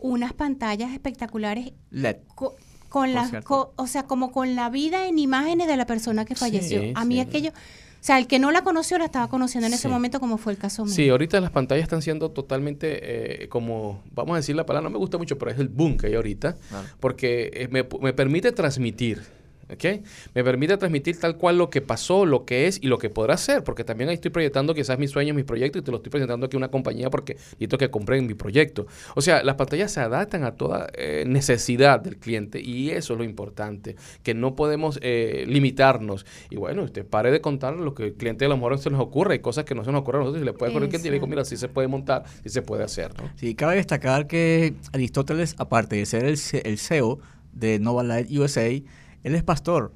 unas 0.00 0.32
pantallas 0.32 0.92
espectaculares 0.92 1.72
LED. 1.90 2.16
co- 2.34 2.56
con 2.88 3.06
Por 3.06 3.14
la, 3.14 3.28
cierto. 3.28 3.46
co- 3.48 3.74
o 3.76 3.86
sea, 3.86 4.04
como 4.04 4.32
con 4.32 4.54
la 4.56 4.70
vida 4.70 5.06
en 5.06 5.18
imágenes 5.18 5.66
de 5.68 5.76
la 5.76 5.86
persona 5.86 6.24
que 6.24 6.34
falleció. 6.34 6.80
Sí, 6.80 6.92
a 6.96 7.04
mí 7.04 7.14
sí. 7.16 7.20
aquello, 7.20 7.52
sea, 8.06 8.18
el 8.18 8.26
que 8.26 8.38
no 8.38 8.52
la 8.52 8.62
conoció 8.62 8.98
la 8.98 9.06
estaba 9.06 9.28
conociendo 9.28 9.66
en 9.66 9.72
ese 9.72 9.88
momento, 9.88 10.20
como 10.20 10.36
fue 10.36 10.52
el 10.52 10.58
caso 10.58 10.84
mío. 10.84 10.94
Sí, 10.94 11.08
ahorita 11.08 11.40
las 11.40 11.50
pantallas 11.50 11.84
están 11.84 12.02
siendo 12.02 12.30
totalmente 12.30 13.44
eh, 13.44 13.48
como, 13.48 14.02
vamos 14.12 14.34
a 14.34 14.36
decir 14.36 14.54
la 14.54 14.66
palabra, 14.66 14.90
no 14.90 14.92
me 14.92 14.98
gusta 14.98 15.16
mucho, 15.16 15.38
pero 15.38 15.50
es 15.50 15.58
el 15.58 15.68
boom 15.68 15.96
que 15.96 16.08
hay 16.08 16.14
ahorita, 16.14 16.56
porque 17.00 17.50
eh, 17.54 17.68
me, 17.70 17.86
me 18.00 18.12
permite 18.12 18.52
transmitir. 18.52 19.22
¿Ok? 19.70 20.02
Me 20.34 20.44
permite 20.44 20.76
transmitir 20.76 21.18
tal 21.18 21.36
cual 21.36 21.58
lo 21.58 21.70
que 21.70 21.80
pasó, 21.80 22.26
lo 22.26 22.44
que 22.44 22.66
es 22.66 22.78
y 22.82 22.86
lo 22.86 22.98
que 22.98 23.10
podrá 23.10 23.36
ser, 23.36 23.64
porque 23.64 23.84
también 23.84 24.08
ahí 24.08 24.14
estoy 24.14 24.30
proyectando 24.30 24.74
quizás 24.74 24.98
mis 24.98 25.10
sueños, 25.10 25.36
mis 25.36 25.44
proyectos, 25.44 25.82
y 25.82 25.84
te 25.84 25.90
lo 25.90 25.98
estoy 25.98 26.10
presentando 26.10 26.46
aquí 26.46 26.56
a 26.56 26.58
una 26.58 26.70
compañía 26.70 27.10
porque 27.10 27.34
necesito 27.34 27.78
que 27.78 27.90
compren 27.90 28.26
mi 28.26 28.34
proyecto. 28.34 28.86
O 29.14 29.20
sea, 29.20 29.42
las 29.42 29.56
pantallas 29.56 29.92
se 29.92 30.00
adaptan 30.00 30.44
a 30.44 30.56
toda 30.56 30.88
eh, 30.94 31.24
necesidad 31.26 32.00
del 32.00 32.18
cliente 32.18 32.60
y 32.60 32.90
eso 32.90 33.14
es 33.14 33.18
lo 33.18 33.24
importante, 33.24 33.96
que 34.22 34.34
no 34.34 34.54
podemos 34.54 34.98
eh, 35.02 35.44
limitarnos. 35.48 36.26
Y 36.50 36.56
bueno, 36.56 36.84
usted 36.84 37.06
pare 37.06 37.30
de 37.30 37.40
contar 37.40 37.74
lo 37.74 37.94
que 37.94 38.04
el 38.04 38.14
cliente 38.14 38.44
a 38.44 38.48
lo 38.48 38.56
mejor 38.56 38.78
se 38.78 38.90
nos 38.90 39.00
ocurre, 39.00 39.34
hay 39.34 39.40
cosas 39.40 39.64
que 39.64 39.74
no 39.74 39.84
se 39.84 39.92
nos 39.92 40.00
ocurren 40.00 40.22
a 40.22 40.24
nosotros 40.24 40.42
y 40.42 40.46
le 40.46 40.52
puede 40.52 40.70
ocurrir 40.70 40.92
le 41.04 41.10
digo, 41.10 41.26
mira, 41.26 41.44
sí 41.44 41.56
se 41.56 41.68
puede 41.68 41.88
montar, 41.88 42.24
sí 42.42 42.48
se 42.48 42.62
puede 42.62 42.84
hacer. 42.84 43.12
Sí, 43.36 43.54
cabe 43.54 43.76
destacar 43.76 44.26
que 44.26 44.74
Aristóteles, 44.92 45.54
aparte 45.58 45.96
de 45.96 46.06
ser 46.06 46.24
el, 46.24 46.38
el 46.64 46.78
CEO 46.78 47.18
de 47.52 47.78
Nova 47.78 48.02
Light 48.02 48.30
USA, 48.30 48.70
él 49.24 49.34
es 49.34 49.42
pastor 49.42 49.92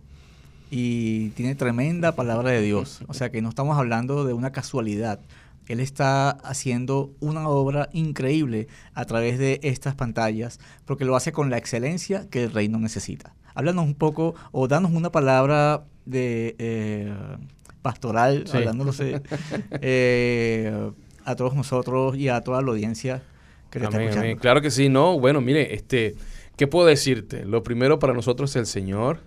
y 0.70 1.28
tiene 1.30 1.54
tremenda 1.54 2.12
palabra 2.16 2.50
de 2.50 2.60
Dios. 2.62 3.00
O 3.08 3.14
sea 3.14 3.30
que 3.30 3.40
no 3.40 3.48
estamos 3.48 3.78
hablando 3.78 4.24
de 4.24 4.32
una 4.32 4.50
casualidad. 4.52 5.20
Él 5.68 5.80
está 5.80 6.30
haciendo 6.30 7.12
una 7.20 7.48
obra 7.48 7.88
increíble 7.92 8.68
a 8.94 9.04
través 9.04 9.38
de 9.38 9.60
estas 9.62 9.94
pantallas 9.94 10.58
porque 10.86 11.04
lo 11.04 11.14
hace 11.14 11.30
con 11.30 11.50
la 11.50 11.58
excelencia 11.58 12.26
que 12.30 12.44
el 12.44 12.52
reino 12.52 12.78
necesita. 12.78 13.34
Háblanos 13.54 13.84
un 13.84 13.94
poco 13.94 14.34
o 14.52 14.66
danos 14.66 14.92
una 14.92 15.10
palabra 15.12 15.84
de 16.06 16.56
eh, 16.58 17.12
pastoral, 17.82 18.44
Sí. 18.46 19.12
eh, 19.82 20.90
a 21.24 21.36
todos 21.36 21.54
nosotros 21.54 22.16
y 22.16 22.28
a 22.28 22.40
toda 22.40 22.62
la 22.62 22.68
audiencia 22.70 23.22
que 23.70 23.78
le 23.78 23.84
está 23.86 23.96
Amén, 23.96 24.08
escuchando. 24.08 24.26
amén. 24.28 24.38
Claro 24.38 24.60
que 24.62 24.70
sí, 24.70 24.88
no. 24.88 25.18
Bueno, 25.20 25.40
mire, 25.40 25.74
este, 25.74 26.14
¿qué 26.58 26.66
puedo 26.66 26.86
decirte? 26.86 27.46
Lo 27.46 27.62
primero 27.62 27.98
para 27.98 28.12
nosotros 28.12 28.50
es 28.50 28.56
el 28.56 28.66
Señor. 28.66 29.20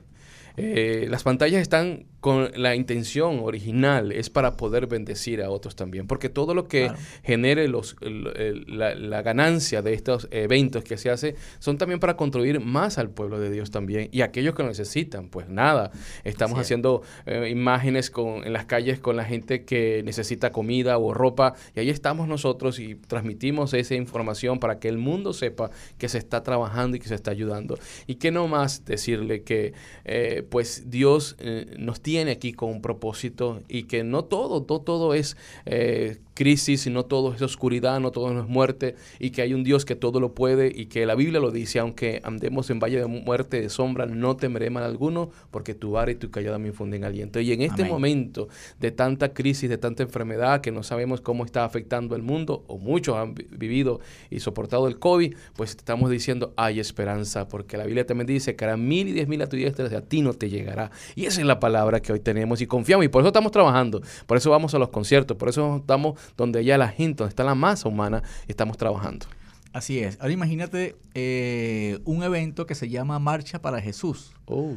Eh, 0.57 1.07
las 1.09 1.23
pantallas 1.23 1.61
están 1.61 2.05
con 2.21 2.51
la 2.55 2.75
intención 2.75 3.39
original, 3.41 4.11
es 4.11 4.29
para 4.29 4.55
poder 4.55 4.85
bendecir 4.87 5.41
a 5.41 5.49
otros 5.49 5.75
también, 5.75 6.05
porque 6.07 6.29
todo 6.29 6.53
lo 6.53 6.67
que 6.67 6.83
Claro. 6.85 6.99
genere 7.23 7.67
los, 7.67 7.95
el- 8.01 8.27
el- 8.37 8.65
la, 8.77 8.93
la 8.95 9.21
ganancia 9.23 9.81
de 9.81 9.93
estos 9.95 10.27
eventos 10.29 10.83
que 10.83 10.97
se 10.97 11.09
hace 11.09 11.35
son 11.57 11.79
también 11.79 11.99
para 11.99 12.15
contribuir 12.15 12.59
más 12.59 12.99
al 12.99 13.09
pueblo 13.09 13.39
de 13.39 13.49
Dios 13.49 13.71
también 13.71 14.07
y 14.11 14.21
aquellos 14.21 14.53
que 14.53 14.61
lo 14.61 14.69
necesitan. 14.69 15.29
Pues 15.29 15.49
nada, 15.49 15.89
estamos 16.23 16.59
haciendo 16.59 17.01
eh, 17.25 17.49
imágenes 17.51 18.11
con, 18.11 18.45
en 18.45 18.53
las 18.53 18.65
calles 18.65 18.99
con 18.99 19.15
la 19.17 19.25
gente 19.25 19.65
que 19.65 20.03
necesita 20.05 20.51
comida 20.51 20.99
o 20.99 21.15
ropa 21.15 21.55
y 21.75 21.79
ahí 21.79 21.89
estamos 21.89 22.27
nosotros 22.27 22.77
y 22.79 22.93
transmitimos 22.95 23.73
esa 23.73 23.95
información 23.95 24.59
para 24.59 24.77
que 24.79 24.89
el 24.89 24.99
mundo 24.99 25.33
sepa 25.33 25.71
que 25.97 26.07
se 26.07 26.19
está 26.19 26.43
trabajando 26.43 26.97
y 26.97 26.99
que 26.99 27.07
se 27.07 27.15
está 27.15 27.31
ayudando. 27.31 27.79
Y 28.05 28.15
que 28.15 28.29
no 28.29 28.47
más 28.47 28.85
decirle 28.85 29.41
que 29.41 29.73
eh, 30.05 30.43
pues 30.47 30.89
Dios 30.91 31.35
eh, 31.39 31.65
nos 31.79 31.99
tiene 31.99 32.10
aquí 32.17 32.53
con 32.53 32.69
un 32.69 32.81
propósito 32.81 33.61
y 33.67 33.83
que 33.83 34.03
no 34.03 34.25
todo, 34.25 34.65
no 34.67 34.81
todo 34.81 35.13
es 35.13 35.37
eh, 35.65 36.19
crisis, 36.33 36.87
no 36.87 37.05
todo 37.05 37.33
es 37.33 37.41
oscuridad, 37.41 37.99
no 37.99 38.11
todo 38.11 38.37
es 38.39 38.47
muerte 38.47 38.95
y 39.19 39.29
que 39.31 39.41
hay 39.41 39.53
un 39.53 39.63
Dios 39.63 39.85
que 39.85 39.95
todo 39.95 40.19
lo 40.19 40.33
puede 40.33 40.71
y 40.73 40.87
que 40.87 41.05
la 41.05 41.15
Biblia 41.15 41.39
lo 41.39 41.51
dice, 41.51 41.79
aunque 41.79 42.19
andemos 42.23 42.69
en 42.69 42.79
valle 42.79 42.99
de 42.99 43.05
muerte, 43.07 43.61
de 43.61 43.69
sombra, 43.69 44.05
no 44.05 44.35
temeré 44.35 44.69
mal 44.69 44.83
alguno 44.83 45.29
porque 45.51 45.73
tu 45.73 45.91
vara 45.91 46.11
y 46.11 46.15
tu 46.15 46.29
callada 46.31 46.57
me 46.59 46.67
infunden 46.69 47.03
aliento. 47.03 47.39
Y 47.39 47.51
en 47.53 47.61
este 47.61 47.83
Amén. 47.83 47.93
momento 47.93 48.49
de 48.79 48.91
tanta 48.91 49.33
crisis, 49.33 49.69
de 49.69 49.77
tanta 49.77 50.03
enfermedad 50.03 50.61
que 50.61 50.71
no 50.71 50.83
sabemos 50.83 51.21
cómo 51.21 51.45
está 51.45 51.63
afectando 51.63 52.15
el 52.15 52.23
mundo 52.23 52.63
o 52.67 52.77
muchos 52.77 53.15
han 53.15 53.35
vi- 53.35 53.47
vivido 53.51 53.99
y 54.29 54.39
soportado 54.41 54.87
el 54.87 54.99
COVID, 54.99 55.33
pues 55.55 55.71
estamos 55.71 56.09
diciendo 56.09 56.53
hay 56.57 56.79
esperanza 56.79 57.47
porque 57.47 57.77
la 57.77 57.85
Biblia 57.85 58.05
también 58.05 58.27
dice 58.27 58.55
que 58.55 58.65
hará 58.65 58.77
mil 58.77 59.07
y 59.07 59.11
diez 59.13 59.27
mil 59.27 59.41
a 59.41 59.47
tu 59.47 59.55
diestra 59.57 59.85
a 59.91 60.01
ti 60.01 60.21
no 60.21 60.33
te 60.33 60.49
llegará. 60.49 60.91
Y 61.15 61.25
esa 61.25 61.41
es 61.41 61.47
la 61.47 61.59
palabra 61.59 62.00
que 62.01 62.13
hoy 62.13 62.19
tenemos 62.19 62.61
y 62.61 62.67
confiamos 62.67 63.05
y 63.05 63.09
por 63.09 63.21
eso 63.21 63.27
estamos 63.29 63.51
trabajando, 63.51 64.01
por 64.25 64.37
eso 64.37 64.49
vamos 64.51 64.73
a 64.73 64.79
los 64.79 64.89
conciertos, 64.89 65.37
por 65.37 65.49
eso 65.49 65.77
estamos 65.77 66.19
donde 66.37 66.63
ya 66.65 66.77
la 66.77 66.87
gente, 66.89 67.19
donde 67.23 67.29
está 67.29 67.43
la 67.43 67.55
masa 67.55 67.87
humana 67.89 68.21
estamos 68.47 68.77
trabajando. 68.77 69.25
Así 69.73 69.99
es. 69.99 70.17
Ahora 70.19 70.33
imagínate 70.33 70.95
eh, 71.13 71.99
un 72.03 72.23
evento 72.23 72.65
que 72.65 72.75
se 72.75 72.89
llama 72.89 73.19
Marcha 73.19 73.61
para 73.61 73.79
Jesús, 73.81 74.33
Oh. 74.45 74.73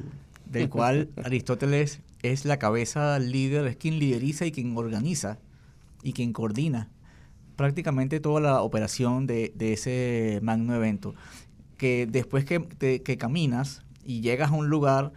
del 0.46 0.68
cual 0.68 1.08
Aristóteles 1.24 2.00
es 2.22 2.44
la 2.44 2.58
cabeza 2.58 3.18
líder, 3.18 3.66
es 3.66 3.76
quien 3.76 3.98
lideriza 3.98 4.46
y 4.46 4.52
quien 4.52 4.76
organiza 4.76 5.38
y 6.04 6.12
quien 6.12 6.32
coordina 6.32 6.90
prácticamente 7.56 8.20
toda 8.20 8.40
la 8.40 8.62
operación 8.62 9.26
de, 9.26 9.52
de 9.54 9.72
ese 9.72 10.38
magno 10.42 10.74
evento. 10.74 11.14
Que 11.76 12.06
después 12.06 12.44
que, 12.44 12.60
te- 12.60 13.02
que 13.02 13.16
caminas 13.18 13.82
y 14.04 14.20
llegas 14.20 14.50
a 14.50 14.54
un 14.54 14.68
lugar, 14.68 15.12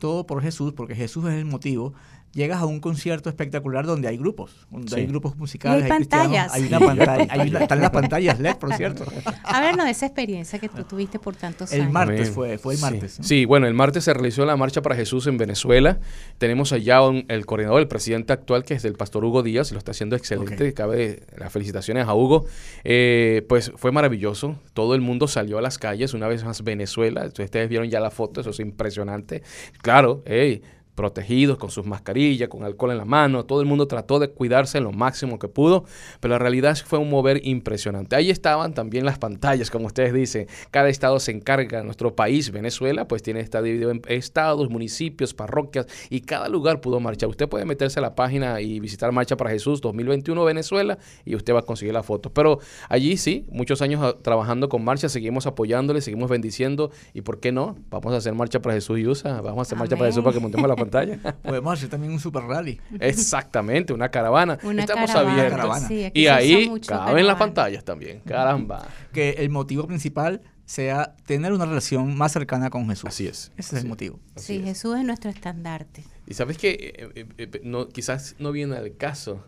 todo 0.00 0.26
por 0.26 0.42
Jesús, 0.42 0.72
porque 0.72 0.96
Jesús 0.96 1.24
es 1.26 1.34
el 1.34 1.44
motivo, 1.44 1.94
llegas 2.32 2.60
a 2.60 2.66
un 2.66 2.80
concierto 2.80 3.28
espectacular 3.28 3.86
donde 3.86 4.06
hay 4.08 4.16
grupos, 4.16 4.66
donde 4.70 4.88
Sí. 4.88 5.00
hay 5.00 5.06
grupos 5.06 5.36
musicales, 5.36 5.82
Y 5.88 5.90
hay 5.90 5.96
cristianos, 5.98 6.26
pantallas. 6.28 6.52
hay 6.54 6.62
una 6.64 6.78
pantalla, 6.80 7.26
hay 7.30 7.48
una- 7.50 7.58
están 7.60 7.80
las 7.80 7.90
pantallas 7.90 8.38
LED, 8.40 8.56
por 8.56 8.72
cierto. 8.74 9.04
Háblanos 9.44 9.84
de 9.84 9.90
esa 9.90 10.06
experiencia 10.06 10.58
que 10.58 10.68
tú 10.68 10.84
tuviste 10.84 11.18
por 11.18 11.34
tantos 11.34 11.72
El 11.72 11.82
años. 11.82 11.92
martes 11.92 12.20
Amén. 12.20 12.32
fue, 12.32 12.58
fue 12.58 12.74
el 12.74 12.78
Sí. 12.78 12.84
martes. 12.84 13.18
¿no? 13.18 13.24
Sí, 13.24 13.44
bueno, 13.46 13.66
el 13.66 13.74
martes 13.74 14.04
se 14.04 14.14
realizó 14.14 14.44
la 14.46 14.56
Marcha 14.56 14.80
para 14.82 14.94
Jesús 14.94 15.26
en 15.26 15.38
Venezuela. 15.38 15.98
Tenemos 16.38 16.72
allá 16.72 17.02
un- 17.02 17.24
el 17.28 17.46
coordinador, 17.46 17.80
el 17.80 17.88
presidente 17.88 18.32
actual, 18.32 18.64
que 18.64 18.74
es 18.74 18.84
el 18.84 18.94
pastor 18.94 19.24
Hugo 19.24 19.42
Díaz, 19.42 19.70
y 19.70 19.74
lo 19.74 19.78
está 19.78 19.90
haciendo 19.90 20.14
excelente. 20.16 20.68
Ok. 20.68 20.74
Cabe 20.74 21.24
las 21.36 21.52
felicitaciones 21.52 22.06
a 22.06 22.14
Hugo. 22.14 22.46
Eh, 22.84 23.44
pues 23.48 23.72
fue 23.76 23.90
maravilloso. 23.92 24.56
Todo 24.74 24.94
el 24.94 25.00
mundo 25.00 25.26
salió 25.28 25.58
a 25.58 25.62
las 25.62 25.78
calles, 25.78 26.14
una 26.14 26.28
vez 26.28 26.44
más 26.44 26.62
Venezuela. 26.62 27.26
Ustedes 27.26 27.68
vieron 27.68 27.88
ya 27.90 28.00
la 28.00 28.10
foto, 28.10 28.40
eso 28.40 28.50
es 28.50 28.60
impresionante. 28.60 29.42
Claro, 29.82 30.22
hey, 30.26 30.62
protegidos 31.00 31.56
con 31.56 31.70
sus 31.70 31.86
mascarillas, 31.86 32.50
con 32.50 32.62
alcohol 32.62 32.90
en 32.90 32.98
la 32.98 33.06
mano. 33.06 33.46
Todo 33.46 33.62
el 33.62 33.66
mundo 33.66 33.88
trató 33.88 34.18
de 34.18 34.28
cuidarse 34.28 34.76
en 34.76 34.84
lo 34.84 34.92
máximo 34.92 35.38
que 35.38 35.48
pudo, 35.48 35.86
pero 36.20 36.32
la 36.32 36.38
realidad 36.38 36.76
fue 36.84 36.98
un 36.98 37.08
mover 37.08 37.40
impresionante. 37.42 38.16
Ahí 38.16 38.28
estaban 38.28 38.74
también 38.74 39.06
las 39.06 39.18
pantallas, 39.18 39.70
como 39.70 39.86
ustedes 39.86 40.12
dicen. 40.12 40.46
Cada 40.70 40.90
estado 40.90 41.18
se 41.18 41.32
encarga. 41.32 41.82
Nuestro 41.82 42.14
país, 42.14 42.52
Venezuela, 42.52 43.08
pues 43.08 43.22
tiene 43.22 43.40
está 43.40 43.62
dividido 43.62 43.90
en 43.90 44.02
estados, 44.08 44.68
municipios, 44.68 45.32
parroquias 45.32 45.86
y 46.10 46.20
cada 46.20 46.50
lugar 46.50 46.82
pudo 46.82 47.00
marchar. 47.00 47.30
Usted 47.30 47.48
puede 47.48 47.64
meterse 47.64 47.98
a 47.98 48.02
la 48.02 48.14
página 48.14 48.60
y 48.60 48.78
visitar 48.78 49.10
Marcha 49.10 49.38
para 49.38 49.48
Jesús 49.48 49.80
2021 49.80 50.44
Venezuela 50.44 50.98
y 51.24 51.34
usted 51.34 51.54
va 51.54 51.60
a 51.60 51.62
conseguir 51.62 51.94
la 51.94 52.02
foto. 52.02 52.30
Pero 52.30 52.58
allí 52.90 53.16
sí, 53.16 53.46
muchos 53.50 53.80
años 53.80 54.02
ah, 54.02 54.18
trabajando 54.20 54.68
con 54.68 54.84
Marcha, 54.84 55.08
seguimos 55.08 55.46
apoyándole, 55.46 56.02
seguimos 56.02 56.28
bendiciendo 56.28 56.90
y 57.14 57.22
¿por 57.22 57.40
qué 57.40 57.52
no? 57.52 57.76
Vamos 57.88 58.12
a 58.12 58.18
hacer 58.18 58.34
Marcha 58.34 58.60
para 58.60 58.74
Jesús 58.74 58.98
y 58.98 59.06
USA. 59.06 59.40
Vamos 59.40 59.60
a 59.60 59.62
hacer 59.62 59.78
Marcha 59.78 59.96
para. 59.96 60.10
Jesús 60.10 60.22
para 60.22 60.34
que 60.34 60.40
montemos 60.40 60.68
la 60.68 60.76
pantalla. 60.76 60.89
Podemos 61.42 61.74
hacer 61.74 61.88
también 61.88 62.12
un 62.12 62.20
super 62.20 62.42
rally. 62.44 62.80
Exactamente, 62.98 63.92
una 63.92 64.10
caravana. 64.10 64.58
Una 64.62 64.82
Estamos 64.82 65.10
caravana. 65.10 65.32
abiertos. 65.32 65.56
Caravana. 65.58 65.88
Sí, 65.88 66.04
aquí 66.04 66.20
Y 66.20 66.26
ahí 66.26 66.64
caben 66.66 66.80
caravana. 66.80 67.22
las 67.22 67.36
pantallas 67.36 67.84
también. 67.84 68.20
Caramba. 68.20 68.86
Que 69.12 69.30
el 69.38 69.50
motivo 69.50 69.86
principal 69.86 70.42
sea 70.64 71.16
tener 71.26 71.52
una 71.52 71.66
relación 71.66 72.16
más 72.16 72.32
cercana 72.32 72.70
con 72.70 72.88
Jesús. 72.88 73.06
Así 73.08 73.26
es. 73.26 73.50
Ese 73.56 73.76
es 73.76 73.82
el 73.82 73.88
motivo. 73.88 74.20
Sí, 74.36 74.56
es. 74.56 74.64
Jesús 74.64 74.96
es 74.98 75.04
nuestro 75.04 75.30
estandarte. 75.30 76.04
Y 76.26 76.34
sabes 76.34 76.58
que 76.58 77.24
no, 77.64 77.88
quizás 77.88 78.36
no 78.38 78.52
viene 78.52 78.76
al 78.76 78.96
caso, 78.96 79.44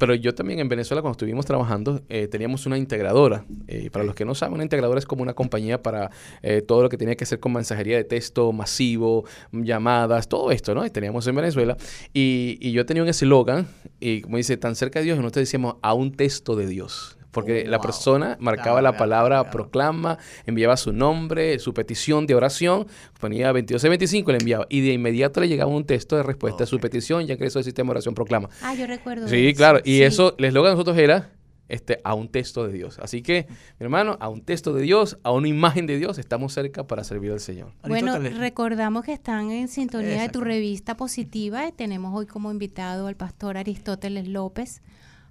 pero 0.00 0.14
yo 0.14 0.34
también 0.34 0.60
en 0.60 0.68
Venezuela 0.70 1.02
cuando 1.02 1.12
estuvimos 1.12 1.44
trabajando 1.44 2.00
eh, 2.08 2.26
teníamos 2.26 2.64
una 2.64 2.78
integradora. 2.78 3.44
Eh, 3.68 3.90
para 3.90 4.02
los 4.02 4.14
que 4.14 4.24
no 4.24 4.34
saben, 4.34 4.54
una 4.54 4.62
integradora 4.62 4.98
es 4.98 5.04
como 5.04 5.22
una 5.22 5.34
compañía 5.34 5.82
para 5.82 6.10
eh, 6.42 6.62
todo 6.62 6.82
lo 6.82 6.88
que 6.88 6.96
tenía 6.96 7.16
que 7.16 7.24
hacer 7.24 7.38
con 7.38 7.52
mensajería 7.52 7.98
de 7.98 8.04
texto 8.04 8.50
masivo, 8.50 9.26
llamadas, 9.52 10.26
todo 10.26 10.52
esto, 10.52 10.74
¿no? 10.74 10.86
Y 10.86 10.90
teníamos 10.90 11.26
en 11.26 11.36
Venezuela. 11.36 11.76
Y, 12.14 12.56
y 12.62 12.72
yo 12.72 12.86
tenía 12.86 13.02
un 13.02 13.10
eslogan, 13.10 13.68
y 14.00 14.22
como 14.22 14.38
dice, 14.38 14.56
tan 14.56 14.74
cerca 14.74 15.00
de 15.00 15.04
Dios, 15.04 15.18
y 15.18 15.20
nosotros 15.20 15.42
decíamos 15.42 15.76
a 15.82 15.92
un 15.92 16.12
texto 16.12 16.56
de 16.56 16.66
Dios. 16.66 17.18
Porque 17.30 17.64
Oh, 17.66 17.70
la 17.70 17.76
wow. 17.78 17.86
persona 17.86 18.36
marcaba 18.40 18.80
Claro, 18.80 18.82
la 18.92 18.96
palabra 18.98 19.36
claro. 19.40 19.50
proclama, 19.50 20.18
enviaba 20.46 20.76
su 20.76 20.92
nombre, 20.92 21.58
su 21.58 21.72
petición 21.74 22.26
de 22.26 22.34
oración, 22.34 22.86
ponía 23.20 23.48
2225 23.48 24.30
y 24.30 24.32
le 24.32 24.38
enviaba. 24.38 24.66
Y 24.68 24.80
de 24.80 24.92
inmediato 24.92 25.40
le 25.40 25.48
llegaba 25.48 25.70
un 25.70 25.84
texto 25.84 26.16
de 26.16 26.22
respuesta 26.22 26.64
a 26.64 26.66
su 26.66 26.78
petición, 26.80 27.26
ya 27.26 27.34
ingresó 27.34 27.58
el 27.60 27.64
sistema 27.64 27.88
de 27.88 27.92
oración 27.92 28.14
proclama. 28.14 28.48
Ah, 28.62 28.74
yo 28.74 28.86
recuerdo. 28.86 29.28
Sí, 29.28 29.48
eso. 29.48 29.56
claro. 29.56 29.78
Y 29.84 29.98
Sí. 29.98 30.02
eso, 30.02 30.34
el 30.38 30.44
eslogan 30.46 30.70
de 30.72 30.74
nosotros 30.74 30.98
era 30.98 31.30
este, 31.68 32.00
a 32.02 32.14
un 32.14 32.28
texto 32.28 32.66
de 32.66 32.72
Dios. 32.72 32.98
Así 32.98 33.22
que, 33.22 33.46
mi 33.78 33.84
hermano, 33.84 34.16
a 34.20 34.28
un 34.28 34.40
texto 34.42 34.72
de 34.74 34.82
Dios, 34.82 35.18
a 35.22 35.30
una 35.30 35.46
imagen 35.46 35.86
de 35.86 35.98
Dios, 35.98 36.18
estamos 36.18 36.52
cerca 36.52 36.84
para 36.88 37.04
servir 37.04 37.30
al 37.30 37.38
Señor. 37.38 37.70
Bueno, 37.86 38.18
recordamos 38.18 39.04
que 39.04 39.12
están 39.12 39.52
en 39.52 39.68
sintonía 39.68 40.20
de 40.22 40.28
tu 40.30 40.40
revista 40.40 40.96
positiva 40.96 41.68
y 41.68 41.70
tenemos 41.70 42.12
hoy 42.12 42.26
como 42.26 42.50
invitado 42.50 43.06
al 43.06 43.14
pastor 43.14 43.56
Aristóteles 43.56 44.26
López, 44.26 44.82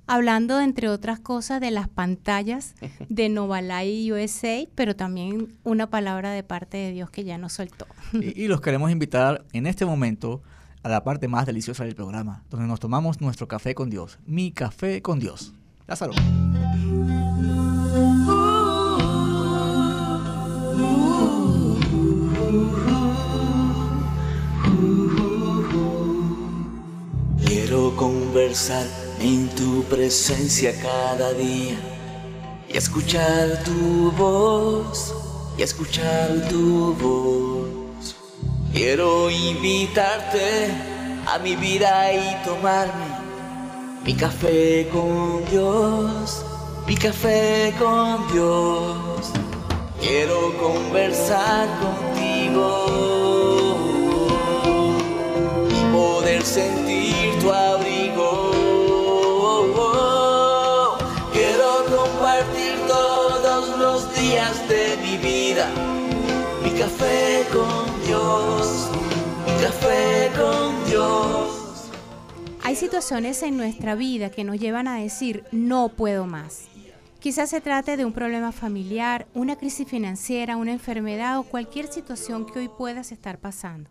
hablando, 0.10 0.60
entre 0.60 0.90
otras 0.90 1.20
cosas, 1.20 1.62
de 1.62 1.72
las 1.72 1.88
pantallas 1.88 2.74
de 3.10 3.30
Novalai 3.30 4.12
USA, 4.12 4.68
pero 4.76 4.96
también 4.96 5.56
una 5.64 5.90
palabra 5.90 6.32
de 6.32 6.44
parte 6.44 6.78
de 6.78 6.92
Dios 6.92 7.10
que 7.12 7.24
ya 7.24 7.38
nos 7.38 7.54
soltó. 7.54 7.86
Y, 8.14 8.44
y 8.44 8.48
los 8.48 8.60
queremos 8.60 8.92
invitar 8.92 9.46
en 9.54 9.68
este 9.68 9.86
momento 9.86 10.42
a 10.82 10.90
la 10.90 11.04
parte 11.04 11.28
más 11.28 11.46
deliciosa 11.46 11.84
del 11.84 11.96
programa, 11.96 12.44
donde 12.50 12.68
nos 12.68 12.80
tomamos 12.80 13.22
nuestro 13.22 13.48
café 13.48 13.76
con 13.76 13.90
Dios. 13.90 14.18
Mi 14.26 14.52
café 14.52 15.02
con 15.02 15.20
Dios. 15.20 15.54
Lázaro. 15.88 16.14
Quiero 27.46 27.96
conversar 27.96 29.09
en 29.20 29.50
tu 29.50 29.84
presencia 29.84 30.74
cada 30.82 31.34
día 31.34 31.76
y 32.70 32.78
escuchar 32.78 33.64
tu 33.64 34.12
voz, 34.12 35.14
y 35.58 35.64
escuchar 35.64 36.48
tu 36.50 36.94
voz. 36.94 38.16
Quiero 38.72 39.30
invitarte 39.30 40.72
a 41.28 41.38
mi 41.40 41.56
vida 41.56 42.14
y 42.14 42.46
tomarme 42.46 43.10
mi 44.06 44.14
café 44.14 44.88
con 44.92 45.44
Dios, 45.52 46.46
mi 46.88 46.96
café 46.96 47.74
con 47.78 48.32
Dios. 48.32 49.32
Quiero 50.00 50.58
conversar 50.58 51.68
contigo 51.82 52.86
y 55.70 55.94
poder 55.94 56.42
sentir 56.44 57.40
tu 57.42 57.52
abrigo. 57.52 57.69
Café 66.80 67.46
con 67.52 68.08
Dios, 68.08 68.90
café 69.62 70.32
con 70.34 70.90
Dios. 70.90 71.90
Hay 72.64 72.78
situaciones 72.78 73.44
en 73.44 73.58
nuestra 73.58 73.96
vida 73.96 74.32
que 74.32 74.46
nos 74.46 74.58
llevan 74.58 74.88
a 74.88 74.96
decir 74.96 75.44
no 75.52 75.90
puedo 75.90 76.26
más. 76.26 76.70
Quizás 77.20 77.50
se 77.50 77.60
trate 77.60 77.98
de 77.98 78.06
un 78.06 78.14
problema 78.14 78.54
familiar, 78.54 79.28
una 79.34 79.58
crisis 79.58 79.90
financiera, 79.90 80.56
una 80.56 80.72
enfermedad 80.72 81.38
o 81.40 81.44
cualquier 81.44 81.88
situación 81.88 82.46
que 82.46 82.60
hoy 82.60 82.70
puedas 82.70 83.12
estar 83.12 83.40
pasando. 83.40 83.90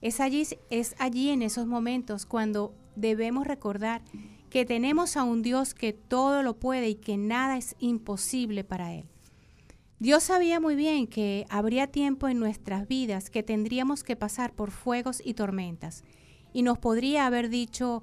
Es 0.00 0.20
allí, 0.20 0.46
es 0.70 0.94
allí 1.00 1.30
en 1.30 1.42
esos 1.42 1.66
momentos 1.66 2.24
cuando 2.24 2.72
debemos 2.94 3.48
recordar 3.48 4.02
que 4.48 4.64
tenemos 4.64 5.16
a 5.16 5.24
un 5.24 5.42
Dios 5.42 5.74
que 5.74 5.92
todo 5.92 6.44
lo 6.44 6.54
puede 6.54 6.88
y 6.88 6.94
que 6.94 7.16
nada 7.16 7.56
es 7.56 7.74
imposible 7.80 8.62
para 8.62 8.94
Él. 8.94 9.06
Dios 9.98 10.24
sabía 10.24 10.60
muy 10.60 10.76
bien 10.76 11.06
que 11.06 11.46
habría 11.48 11.86
tiempo 11.86 12.28
en 12.28 12.38
nuestras 12.38 12.86
vidas 12.86 13.30
que 13.30 13.42
tendríamos 13.42 14.04
que 14.04 14.14
pasar 14.14 14.52
por 14.52 14.70
fuegos 14.70 15.22
y 15.24 15.32
tormentas 15.32 16.04
y 16.52 16.62
nos 16.62 16.78
podría 16.78 17.26
haber 17.26 17.48
dicho, 17.48 18.02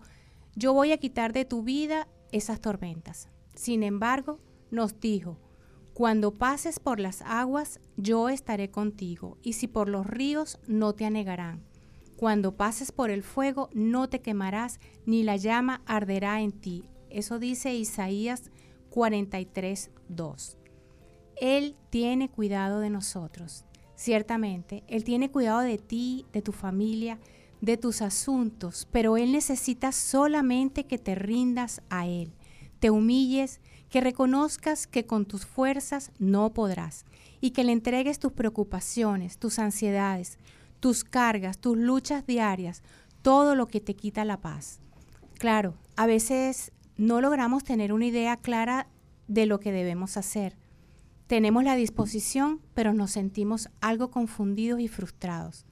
yo 0.56 0.74
voy 0.74 0.92
a 0.92 0.98
quitar 0.98 1.34
de 1.34 1.46
tu 1.46 1.64
vida 1.64 2.08
esas 2.32 2.62
tormentas. 2.62 3.30
Sin 3.56 3.84
embargo, 3.84 4.40
nos 4.72 5.00
dijo, 5.00 5.40
cuando 5.94 6.34
pases 6.34 6.80
por 6.80 7.00
las 7.00 7.22
aguas, 7.24 7.80
yo 7.98 8.30
estaré 8.30 8.70
contigo, 8.70 9.38
y 9.42 9.54
si 9.54 9.68
por 9.68 9.90
los 9.90 10.06
ríos, 10.06 10.60
no 10.68 10.94
te 10.94 11.06
anegarán. 11.06 11.64
Cuando 12.16 12.56
pases 12.56 12.92
por 12.92 13.10
el 13.10 13.24
fuego, 13.24 13.70
no 13.74 14.08
te 14.08 14.22
quemarás, 14.22 14.80
ni 15.06 15.24
la 15.24 15.36
llama 15.36 15.82
arderá 15.86 16.42
en 16.42 16.52
ti. 16.52 16.90
Eso 17.10 17.38
dice 17.40 17.74
Isaías 17.74 18.52
43, 18.90 19.92
2. 20.10 20.58
Él 21.40 21.76
tiene 21.90 22.30
cuidado 22.30 22.80
de 22.80 22.90
nosotros. 22.90 23.66
Ciertamente, 23.96 24.84
Él 24.88 25.04
tiene 25.04 25.32
cuidado 25.32 25.60
de 25.60 25.78
ti, 25.78 26.26
de 26.34 26.42
tu 26.42 26.52
familia, 26.52 27.20
de 27.62 27.78
tus 27.78 28.02
asuntos, 28.02 28.88
pero 28.92 29.16
Él 29.16 29.32
necesita 29.32 29.92
solamente 29.92 30.86
que 30.86 30.98
te 30.98 31.16
rindas 31.16 31.82
a 31.90 32.08
Él, 32.08 32.34
te 32.80 32.90
humilles, 32.90 33.62
que 33.90 34.02
reconozcas 34.02 34.88
que 34.88 35.06
con 35.06 35.26
tus 35.26 35.46
fuerzas 35.46 36.12
no 36.20 36.54
podrás 36.54 37.06
y 37.40 37.52
que 37.52 37.64
le 37.64 37.72
entregues 37.72 38.20
tus 38.20 38.32
preocupaciones, 38.32 39.38
tus 39.38 39.60
ansiedades, 39.60 40.40
tus 40.80 41.04
cargas, 41.04 41.60
tus 41.60 41.78
luchas 41.78 42.26
diarias, 42.26 42.84
todo 43.22 43.56
lo 43.56 43.68
que 43.68 43.80
te 43.80 43.96
quita 43.96 44.26
la 44.26 44.42
paz. 44.42 44.80
Claro, 45.40 45.76
a 45.96 46.06
veces 46.08 46.72
no 46.98 47.22
logramos 47.22 47.64
tener 47.64 47.94
una 47.94 48.08
idea 48.08 48.38
clara 48.38 48.88
de 49.28 49.46
lo 49.46 49.60
que 49.60 49.72
debemos 49.72 50.18
hacer. 50.18 50.58
Tenemos 51.34 51.64
la 51.64 51.76
disposición, 51.76 52.62
pero 52.76 52.94
nos 52.94 53.10
sentimos 53.10 53.68
algo 53.82 54.12
confundidos 54.12 54.80
y 54.80 54.88
frustrados. 54.88 55.66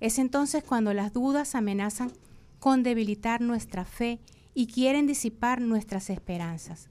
Es 0.00 0.18
entonces 0.18 0.64
cuando 0.64 0.94
las 0.94 1.12
dudas 1.12 1.54
amenazan 1.54 2.10
con 2.58 2.82
debilitar 2.82 3.42
nuestra 3.42 3.84
fe 3.84 4.20
y 4.54 4.68
quieren 4.68 5.06
disipar 5.06 5.60
nuestras 5.60 6.08
esperanzas. 6.08 6.88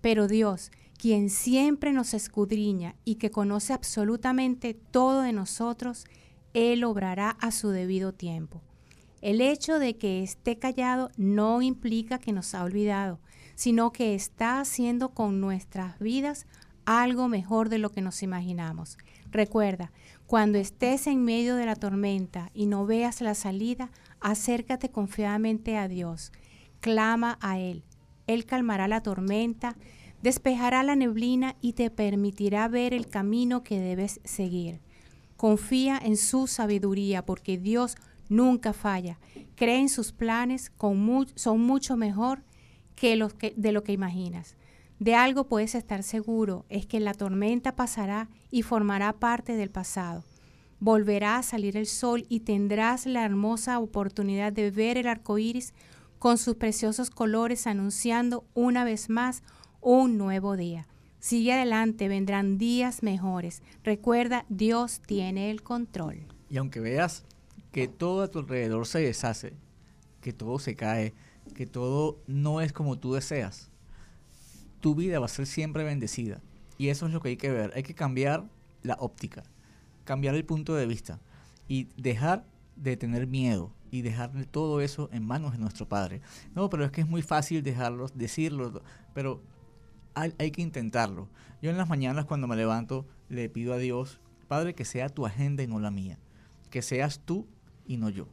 Pero 0.00 0.26
Dios, 0.26 0.72
quien 0.98 1.30
siempre 1.30 1.92
nos 1.92 2.12
escudriña 2.12 2.96
y 3.04 3.14
que 3.14 3.30
conoce 3.30 3.72
absolutamente 3.72 4.74
todo 4.74 5.22
de 5.22 5.32
nosotros, 5.32 6.06
Él 6.54 6.82
obrará 6.82 7.36
a 7.40 7.52
su 7.52 7.68
debido 7.68 8.12
tiempo. 8.12 8.62
El 9.20 9.40
hecho 9.40 9.78
de 9.78 9.96
que 9.96 10.24
esté 10.24 10.58
callado 10.58 11.12
no 11.16 11.62
implica 11.62 12.18
que 12.18 12.32
nos 12.32 12.52
ha 12.56 12.64
olvidado, 12.64 13.20
sino 13.54 13.92
que 13.92 14.16
está 14.16 14.58
haciendo 14.58 15.10
con 15.10 15.40
nuestras 15.40 16.00
vidas 16.00 16.48
algo 16.98 17.28
mejor 17.28 17.68
de 17.68 17.78
lo 17.78 17.90
que 17.90 18.00
nos 18.00 18.22
imaginamos. 18.24 18.98
Recuerda, 19.30 19.92
cuando 20.26 20.58
estés 20.58 21.06
en 21.06 21.24
medio 21.24 21.54
de 21.54 21.64
la 21.66 21.76
tormenta 21.76 22.50
y 22.52 22.66
no 22.66 22.84
veas 22.84 23.20
la 23.20 23.34
salida, 23.34 23.90
acércate 24.20 24.90
confiadamente 24.90 25.76
a 25.76 25.86
Dios. 25.86 26.32
Clama 26.80 27.38
a 27.40 27.60
Él. 27.60 27.84
Él 28.26 28.44
calmará 28.44 28.88
la 28.88 29.02
tormenta, 29.02 29.76
despejará 30.20 30.82
la 30.82 30.96
neblina 30.96 31.54
y 31.60 31.74
te 31.74 31.90
permitirá 31.90 32.66
ver 32.66 32.92
el 32.92 33.06
camino 33.06 33.62
que 33.62 33.78
debes 33.78 34.20
seguir. 34.24 34.80
Confía 35.36 35.96
en 36.02 36.16
su 36.16 36.48
sabiduría 36.48 37.24
porque 37.24 37.56
Dios 37.56 37.94
nunca 38.28 38.72
falla. 38.72 39.20
Cree 39.54 39.78
en 39.78 39.88
sus 39.88 40.10
planes, 40.10 40.72
son 41.36 41.60
mucho 41.60 41.96
mejor 41.96 42.42
que 42.96 43.14
los 43.14 43.34
de 43.38 43.72
lo 43.72 43.84
que 43.84 43.92
imaginas. 43.92 44.56
De 45.00 45.14
algo 45.14 45.44
puedes 45.44 45.74
estar 45.74 46.02
seguro, 46.02 46.66
es 46.68 46.84
que 46.84 47.00
la 47.00 47.14
tormenta 47.14 47.74
pasará 47.74 48.28
y 48.50 48.60
formará 48.60 49.14
parte 49.14 49.54
del 49.56 49.70
pasado. 49.70 50.24
Volverá 50.78 51.38
a 51.38 51.42
salir 51.42 51.78
el 51.78 51.86
sol 51.86 52.26
y 52.28 52.40
tendrás 52.40 53.06
la 53.06 53.24
hermosa 53.24 53.78
oportunidad 53.78 54.52
de 54.52 54.70
ver 54.70 54.98
el 54.98 55.08
arco 55.08 55.38
iris 55.38 55.72
con 56.18 56.36
sus 56.36 56.56
preciosos 56.56 57.08
colores 57.08 57.66
anunciando 57.66 58.44
una 58.52 58.84
vez 58.84 59.08
más 59.08 59.42
un 59.80 60.18
nuevo 60.18 60.58
día. 60.58 60.86
Sigue 61.18 61.54
adelante, 61.54 62.08
vendrán 62.08 62.58
días 62.58 63.02
mejores. 63.02 63.62
Recuerda, 63.82 64.44
Dios 64.50 65.00
tiene 65.00 65.50
el 65.50 65.62
control. 65.62 66.26
Y 66.50 66.58
aunque 66.58 66.80
veas 66.80 67.24
que 67.72 67.88
todo 67.88 68.20
a 68.20 68.28
tu 68.28 68.40
alrededor 68.40 68.86
se 68.86 68.98
deshace, 68.98 69.54
que 70.20 70.34
todo 70.34 70.58
se 70.58 70.76
cae, 70.76 71.14
que 71.54 71.66
todo 71.66 72.18
no 72.26 72.60
es 72.60 72.74
como 72.74 72.98
tú 72.98 73.14
deseas, 73.14 73.69
tu 74.80 74.94
vida 74.94 75.18
va 75.18 75.26
a 75.26 75.28
ser 75.28 75.46
siempre 75.46 75.84
bendecida. 75.84 76.40
Y 76.78 76.88
eso 76.88 77.06
es 77.06 77.12
lo 77.12 77.20
que 77.20 77.30
hay 77.30 77.36
que 77.36 77.50
ver. 77.50 77.72
Hay 77.74 77.82
que 77.82 77.94
cambiar 77.94 78.48
la 78.82 78.94
óptica, 78.98 79.42
cambiar 80.04 80.34
el 80.34 80.44
punto 80.44 80.74
de 80.74 80.86
vista 80.86 81.20
y 81.68 81.88
dejar 81.96 82.44
de 82.76 82.96
tener 82.96 83.26
miedo 83.26 83.72
y 83.90 84.02
dejar 84.02 84.30
todo 84.46 84.80
eso 84.80 85.10
en 85.12 85.24
manos 85.24 85.52
de 85.52 85.58
nuestro 85.58 85.88
Padre. 85.88 86.22
No, 86.54 86.70
pero 86.70 86.84
es 86.84 86.90
que 86.90 87.02
es 87.02 87.08
muy 87.08 87.22
fácil 87.22 87.62
dejarlos, 87.62 88.16
decirlo, 88.16 88.82
pero 89.12 89.42
hay, 90.14 90.32
hay, 90.38 90.50
que 90.50 90.62
intentarlo. 90.62 91.28
Yo 91.60 91.70
en 91.70 91.76
las 91.76 91.88
mañanas 91.88 92.24
cuando 92.24 92.46
me 92.46 92.56
levanto 92.56 93.06
le 93.28 93.48
pido 93.48 93.74
a 93.74 93.78
Dios, 93.78 94.20
Padre, 94.48 94.74
que 94.74 94.84
sea 94.84 95.08
tu 95.08 95.26
agenda 95.26 95.62
y 95.62 95.66
no 95.66 95.78
la 95.78 95.90
mía. 95.90 96.18
Que 96.70 96.82
seas 96.82 97.20
tú 97.24 97.46
y 97.86 97.98
no 97.98 98.08
yo. 98.08 98.26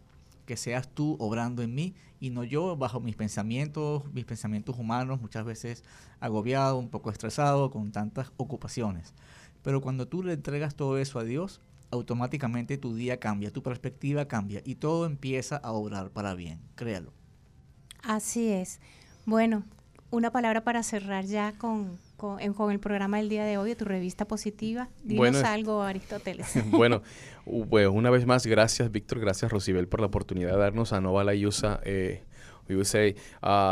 Que 0.48 0.58
seas 0.58 0.90
tú 0.90 1.16
obrando 1.20 1.62
en 1.62 1.76
mí 1.76 1.94
y 2.20 2.32
no 2.32 2.44
yo 2.44 2.76
bajo 2.76 3.00
mis 3.00 3.16
pensamientos, 3.16 4.12
mis 4.12 4.26
pensamientos 4.26 4.80
humanos, 4.80 5.22
muchas 5.22 5.46
veces 5.46 5.84
agobiado, 6.20 6.80
un 6.80 6.90
poco 6.90 7.12
estresado, 7.12 7.70
con 7.70 7.92
tantas 7.92 8.32
ocupaciones. 8.38 9.14
Pero 9.62 9.82
cuando 9.82 10.08
tú 10.08 10.24
le 10.24 10.34
entregas 10.34 10.74
todo 10.74 10.98
eso 10.98 11.20
a 11.20 11.24
Dios, 11.24 11.62
automáticamente 11.92 12.78
tu 12.78 12.96
día 12.96 13.20
cambia, 13.20 13.52
tu 13.52 13.62
perspectiva 13.62 14.28
cambia 14.28 14.62
y 14.66 14.76
todo 14.76 15.06
empieza 15.06 15.58
a 15.58 15.72
obrar 15.72 16.10
para 16.10 16.34
bien, 16.34 16.60
créalo. 16.76 17.14
Así 18.02 18.50
es. 18.50 18.80
Bueno, 19.26 19.64
una 20.10 20.32
palabra 20.32 20.64
para 20.64 20.84
cerrar 20.84 21.26
ya 21.26 21.54
con, 21.58 22.00
con, 22.18 22.54
con, 22.54 22.72
el 22.72 22.80
programa 22.80 23.18
del 23.18 23.30
día 23.30 23.46
de 23.46 23.58
hoy 23.58 23.70
de 23.70 23.76
tu 23.76 23.86
revista 23.86 24.26
positiva. 24.26 24.90
Dinos 25.04 25.20
Bueno, 25.20 25.48
algo, 25.48 25.84
Aristóteles. 25.84 26.52
bueno, 26.72 27.02
pues 27.70 27.88
una 27.88 28.10
vez 28.10 28.26
más, 28.26 28.46
gracias 28.46 28.92
Víctor, 28.92 29.20
gracias 29.20 29.52
Rosibel 29.52 29.88
por 29.88 30.02
la 30.02 30.08
oportunidad 30.08 30.52
de 30.52 30.58
darnos 30.58 30.94
a 30.94 31.00
Nova 31.00 31.24
La 31.24 31.34
USA, 31.34 31.80
eh, 31.84 32.24
USA 32.70 33.08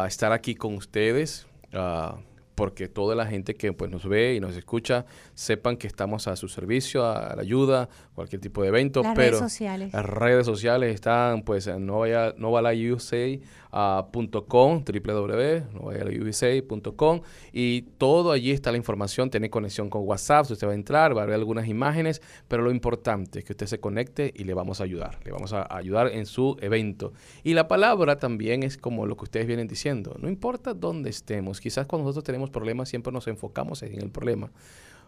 estar 0.08 0.31
aquí 0.31 0.55
con 0.55 0.75
ustedes, 0.75 1.47
porque 2.56 2.88
toda 2.88 3.13
la 3.15 3.28
gente 3.28 3.56
que 3.56 3.74
pues, 3.74 3.91
nos 3.91 4.08
ve 4.08 4.36
y 4.36 4.39
nos 4.39 4.56
escucha 4.56 5.06
sepan 5.34 5.76
que 5.78 5.88
estamos 5.88 6.28
a 6.28 6.36
su 6.36 6.48
servicio, 6.48 7.04
a 7.06 7.36
la 7.36 7.41
ayuda, 7.41 7.89
cualquier 8.13 8.39
tipo 8.41 8.62
de 8.62 8.68
evento. 8.70 9.02
Las 9.04 9.15
pero 9.15 9.32
redes 9.32 9.39
sociales. 9.39 9.91
Las 9.94 10.06
redes 10.06 10.46
sociales 10.46 10.94
están 10.96 11.41
pues 11.44 11.68
en 11.68 11.86
novalayusa.com, 11.86 14.84
www.novalayusa.com 14.86 17.22
y 17.52 17.82
todo 17.98 18.32
allí 18.32 18.52
está 18.52 18.72
la 18.72 18.78
información, 18.78 19.30
tiene 19.30 19.50
conexión 19.50 19.89
con 19.89 20.04
WhatsApp, 20.04 20.50
usted 20.50 20.65
va 20.68 20.72
a 20.72 20.76
entrar, 20.76 21.18
va 21.18 21.24
a 21.24 21.26
ver 21.26 21.36
algunas 21.36 21.68
imágenes, 21.68 22.22
pero 22.48 22.63
lo 22.63 22.72
importante 22.72 23.39
es 23.39 23.46
que 23.46 23.52
usted 23.54 23.68
se 23.68 23.80
conecte 23.80 24.34
y 24.36 24.46
le 24.46 24.54
vamos 24.54 24.82
a 24.82 24.86
ayudar, 24.86 25.20
le 25.26 25.32
vamos 25.32 25.54
a 25.54 25.68
ayudar 25.76 26.08
en 26.08 26.26
su 26.26 26.58
evento. 26.62 27.13
Y 27.44 27.54
la 27.54 27.68
palabra 27.68 28.18
también 28.18 28.63
es 28.63 28.78
como 28.78 29.06
lo 29.06 29.18
que 29.18 29.26
ustedes 29.26 29.46
vienen 29.48 29.68
diciendo, 29.68 30.15
no 30.20 30.30
importa 30.30 30.74
dónde 30.74 31.10
estemos, 31.10 31.60
quizás 31.60 31.86
cuando 31.86 32.06
nosotros 32.06 32.24
tenemos 32.24 32.44
problemas 32.49 32.89
siempre 32.89 33.12
nos 33.12 33.27
enfocamos 33.27 33.84
en 33.84 34.01
el 34.01 34.10
problema. 34.10 34.51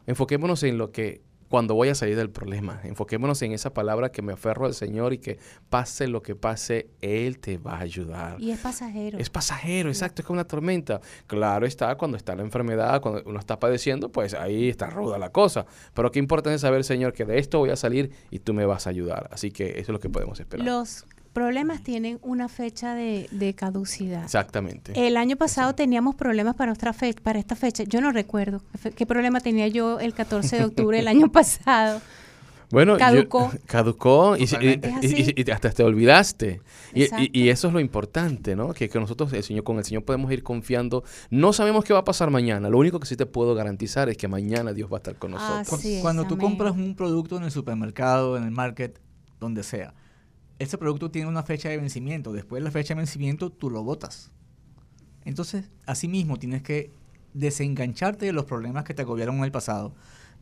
Enfoquémonos 0.06 0.64
en 0.64 0.78
lo 0.78 0.92
que 0.92 1.22
cuando 1.50 1.76
voy 1.76 1.90
a 1.90 1.96
salir 1.96 2.16
del 2.16 2.30
problema. 2.30 2.82
Enfoquémonos 2.84 3.42
en 3.42 3.54
esa 3.54 3.74
palabra 3.74 4.12
que 4.12 4.22
me 4.22 4.34
aferro 4.34 4.66
al 4.66 4.74
Señor 4.74 5.14
y 5.14 5.20
que 5.20 5.40
pase 5.70 6.08
lo 6.08 6.22
que 6.22 6.36
pase, 6.36 6.90
Él 7.02 7.40
te 7.40 7.58
va 7.58 7.76
a 7.76 7.80
ayudar. 7.80 8.40
Y 8.40 8.52
es 8.52 8.60
pasajero. 8.60 9.18
Es 9.18 9.30
pasajero, 9.30 9.90
exacto, 9.90 10.22
es 10.22 10.26
como 10.26 10.36
una 10.36 10.48
tormenta. 10.48 11.00
Claro 11.26 11.66
está 11.66 11.96
cuando 11.96 12.18
está 12.18 12.36
la 12.36 12.44
enfermedad, 12.44 13.02
cuando 13.02 13.24
uno 13.26 13.40
está 13.40 13.60
padeciendo, 13.60 14.12
pues 14.12 14.34
ahí 14.34 14.70
está 14.70 14.90
ruda 14.90 15.18
la 15.18 15.32
cosa. 15.32 15.66
Pero 15.94 16.12
qué 16.12 16.20
importante 16.20 16.56
es 16.56 16.62
saber, 16.62 16.84
Señor, 16.84 17.14
que 17.14 17.26
de 17.26 17.40
esto 17.40 17.60
voy 17.60 17.70
a 17.70 17.76
salir 17.76 18.12
y 18.30 18.40
tú 18.40 18.54
me 18.54 18.66
vas 18.66 18.88
a 18.88 18.90
ayudar. 18.90 19.30
Así 19.32 19.52
que 19.52 19.72
eso 19.72 19.80
es 19.80 19.90
lo 19.90 20.00
que 20.00 20.10
podemos 20.10 20.40
esperar. 20.40 20.66
Los 20.66 21.06
problemas 21.38 21.84
tienen 21.84 22.18
una 22.24 22.48
fecha 22.50 22.96
de, 22.96 23.28
de 23.32 23.54
caducidad. 23.54 24.24
Exactamente. 24.24 24.94
El 25.08 25.18
año 25.18 25.36
pasado 25.36 25.76
teníamos 25.76 26.16
problemas 26.16 26.56
para, 26.56 26.68
nuestra 26.72 26.94
fe- 26.94 27.14
para 27.22 27.38
esta 27.38 27.56
fecha. 27.56 27.84
Yo 27.84 28.02
no 28.02 28.12
recuerdo 28.12 28.62
qué 28.96 29.06
problema 29.06 29.40
tenía 29.40 29.68
yo 29.68 30.00
el 30.00 30.14
14 30.16 30.58
de 30.58 30.66
octubre 30.66 30.98
del 30.98 31.08
año 31.08 31.32
pasado. 31.32 32.02
Bueno, 32.72 32.94
yo- 32.94 33.00
Caducó. 33.00 33.52
caducó 33.66 34.36
y, 34.36 34.44
hasta 35.52 35.70
te 35.72 35.84
olvidaste. 35.84 36.62
Y, 36.94 37.00
y- 37.02 37.04
Exacto. 37.04 37.26
y 37.32 37.50
eso 37.50 37.68
es 37.68 37.74
lo 37.74 37.80
importante, 37.80 38.56
¿no? 38.56 38.74
Que, 38.74 38.90
que 38.90 39.00
nosotros 39.00 39.32
el 39.34 39.44
Señor, 39.44 39.64
con 39.64 39.78
el 39.78 39.86
Señor 39.86 40.04
podemos 40.04 40.32
ir 40.32 40.44
confiando. 40.44 41.04
No 41.30 41.54
sabemos 41.54 41.86
qué 41.86 41.94
va 41.94 42.00
a 42.00 42.04
pasar 42.04 42.30
mañana. 42.32 42.68
Lo 42.70 42.78
único 42.78 43.00
que 43.00 43.06
sí 43.06 43.16
te 43.16 43.26
puedo 43.26 43.54
garantizar 43.56 44.10
es 44.10 44.18
que 44.18 44.28
mañana 44.28 44.74
Dios 44.74 44.92
va 44.92 44.98
a 44.98 45.02
estar 45.02 45.16
con 45.16 45.32
nosotros. 45.32 45.70
Cu- 45.70 45.76
Así 45.76 45.96
es, 45.96 46.02
Cuando 46.02 46.26
tú 46.26 46.38
compras 46.38 46.74
un 46.74 46.96
producto 46.96 47.38
en 47.38 47.44
el 47.44 47.52
supermercado, 47.52 48.36
en 48.38 48.44
el 48.44 48.52
market, 48.52 49.00
donde 49.40 49.64
sea, 49.64 49.94
ese 50.60 50.78
producto 50.78 51.12
tiene 51.12 51.28
una 51.28 51.44
fecha 51.44 51.70
de 51.70 51.78
vencimiento. 51.78 52.34
Después 52.34 52.62
de 52.62 52.66
la 52.66 52.72
fecha 52.72 52.94
de 52.94 53.00
vencimiento, 53.00 53.50
tú 53.50 53.70
lo 53.70 53.84
botas. 53.84 54.32
Entonces, 55.26 55.70
asimismo, 55.86 56.38
tienes 56.38 56.64
que 56.64 56.92
desengancharte 57.34 58.26
de 58.26 58.34
los 58.34 58.46
problemas 58.46 58.84
que 58.84 58.94
te 58.94 59.02
agobiaron 59.02 59.38
en 59.38 59.44
el 59.44 59.52
pasado. 59.52 59.94